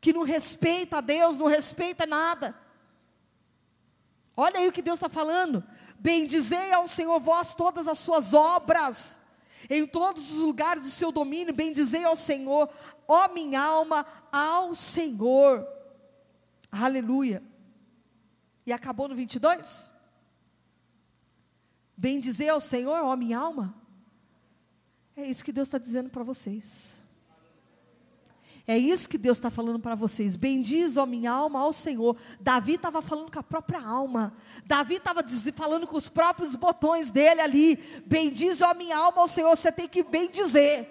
que 0.00 0.12
não 0.12 0.22
respeita 0.22 0.98
a 0.98 1.00
Deus, 1.02 1.36
não 1.36 1.46
respeita 1.46 2.06
nada. 2.06 2.58
Olha 4.40 4.60
aí 4.60 4.68
o 4.68 4.72
que 4.72 4.80
Deus 4.80 4.98
está 4.98 5.08
falando. 5.08 5.64
Bendizei 5.98 6.70
ao 6.70 6.86
Senhor 6.86 7.18
vós 7.18 7.54
todas 7.54 7.88
as 7.88 7.98
suas 7.98 8.32
obras, 8.32 9.20
em 9.68 9.84
todos 9.84 10.30
os 10.30 10.36
lugares 10.36 10.84
do 10.84 10.90
seu 10.90 11.10
domínio, 11.10 11.52
bendizei 11.52 12.04
ao 12.04 12.14
Senhor, 12.14 12.70
ó 13.08 13.26
minha 13.34 13.60
alma, 13.60 14.06
ao 14.30 14.76
Senhor. 14.76 15.66
Aleluia. 16.70 17.42
E 18.64 18.72
acabou 18.72 19.08
no 19.08 19.16
22? 19.16 19.90
Bendizei 21.96 22.48
ao 22.48 22.60
Senhor, 22.60 23.02
ó 23.02 23.16
minha 23.16 23.40
alma. 23.40 23.74
É 25.16 25.26
isso 25.26 25.44
que 25.44 25.50
Deus 25.50 25.66
está 25.66 25.78
dizendo 25.78 26.10
para 26.10 26.22
vocês. 26.22 26.97
É 28.68 28.76
isso 28.76 29.08
que 29.08 29.16
Deus 29.16 29.38
está 29.38 29.48
falando 29.48 29.78
para 29.80 29.94
vocês. 29.94 30.36
Bendiz, 30.36 30.98
ó 30.98 31.06
minha 31.06 31.32
alma, 31.32 31.58
ao 31.60 31.72
Senhor. 31.72 32.14
Davi 32.38 32.74
estava 32.74 33.00
falando 33.00 33.32
com 33.32 33.38
a 33.38 33.42
própria 33.42 33.80
alma. 33.80 34.34
Davi 34.66 34.96
estava 34.96 35.24
falando 35.56 35.86
com 35.86 35.96
os 35.96 36.10
próprios 36.10 36.54
botões 36.54 37.10
dele 37.10 37.40
ali. 37.40 37.76
Bendiz, 38.04 38.60
ó 38.60 38.74
minha 38.74 38.94
alma, 38.94 39.22
ao 39.22 39.26
Senhor. 39.26 39.56
Você 39.56 39.72
tem 39.72 39.88
que 39.88 40.02
bendizer. 40.02 40.86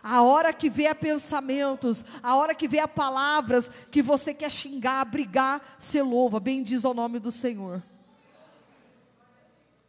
A 0.00 0.22
hora 0.22 0.52
que 0.52 0.70
vier 0.70 0.94
pensamentos, 0.94 2.04
a 2.22 2.36
hora 2.36 2.54
que 2.54 2.68
vier 2.68 2.86
palavras 2.86 3.68
que 3.90 4.00
você 4.00 4.32
quer 4.32 4.52
xingar, 4.52 5.04
brigar, 5.06 5.60
você 5.76 6.00
louva. 6.00 6.38
Bendiz 6.38 6.84
o 6.84 6.94
nome 6.94 7.18
do 7.18 7.32
Senhor. 7.32 7.82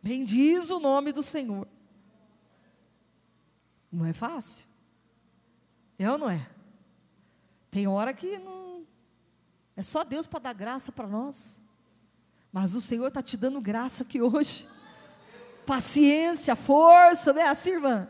Bendiz 0.02 0.72
o 0.72 0.80
nome 0.80 1.12
do 1.12 1.22
Senhor. 1.22 1.68
Não 3.92 4.04
é 4.04 4.14
fácil. 4.14 4.66
É 5.98 6.10
ou 6.10 6.18
não 6.18 6.30
é? 6.30 6.46
Tem 7.72 7.88
hora 7.88 8.14
que 8.14 8.38
não. 8.38 8.86
É 9.76 9.82
só 9.82 10.04
Deus 10.04 10.26
para 10.26 10.40
dar 10.40 10.54
graça 10.54 10.92
para 10.92 11.08
nós. 11.08 11.62
Mas 12.52 12.74
o 12.74 12.82
Senhor 12.82 13.08
está 13.08 13.22
te 13.22 13.36
dando 13.36 13.60
graça 13.60 14.04
aqui 14.04 14.22
hoje. 14.22 14.68
Paciência, 15.66 16.56
força, 16.56 17.34
né? 17.34 17.44
Assim, 17.48 17.72
irmã? 17.72 18.08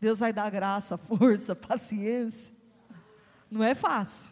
Deus 0.00 0.18
vai 0.18 0.32
dar 0.32 0.50
graça, 0.50 0.96
força, 0.96 1.54
paciência. 1.54 2.54
Não 3.50 3.62
é 3.62 3.74
fácil. 3.74 4.30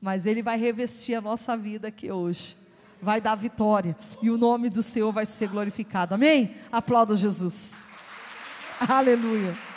Mas 0.00 0.24
Ele 0.24 0.42
vai 0.42 0.56
revestir 0.56 1.14
a 1.14 1.20
nossa 1.20 1.56
vida 1.56 1.88
aqui 1.88 2.10
hoje. 2.10 2.56
Vai 3.02 3.20
dar 3.20 3.34
vitória. 3.34 3.96
E 4.22 4.30
o 4.30 4.38
nome 4.38 4.70
do 4.70 4.82
Senhor 4.82 5.12
vai 5.12 5.26
ser 5.26 5.48
glorificado. 5.48 6.14
Amém? 6.14 6.56
Aplauda 6.72 7.14
Jesus. 7.14 7.84
Aleluia. 8.88 9.69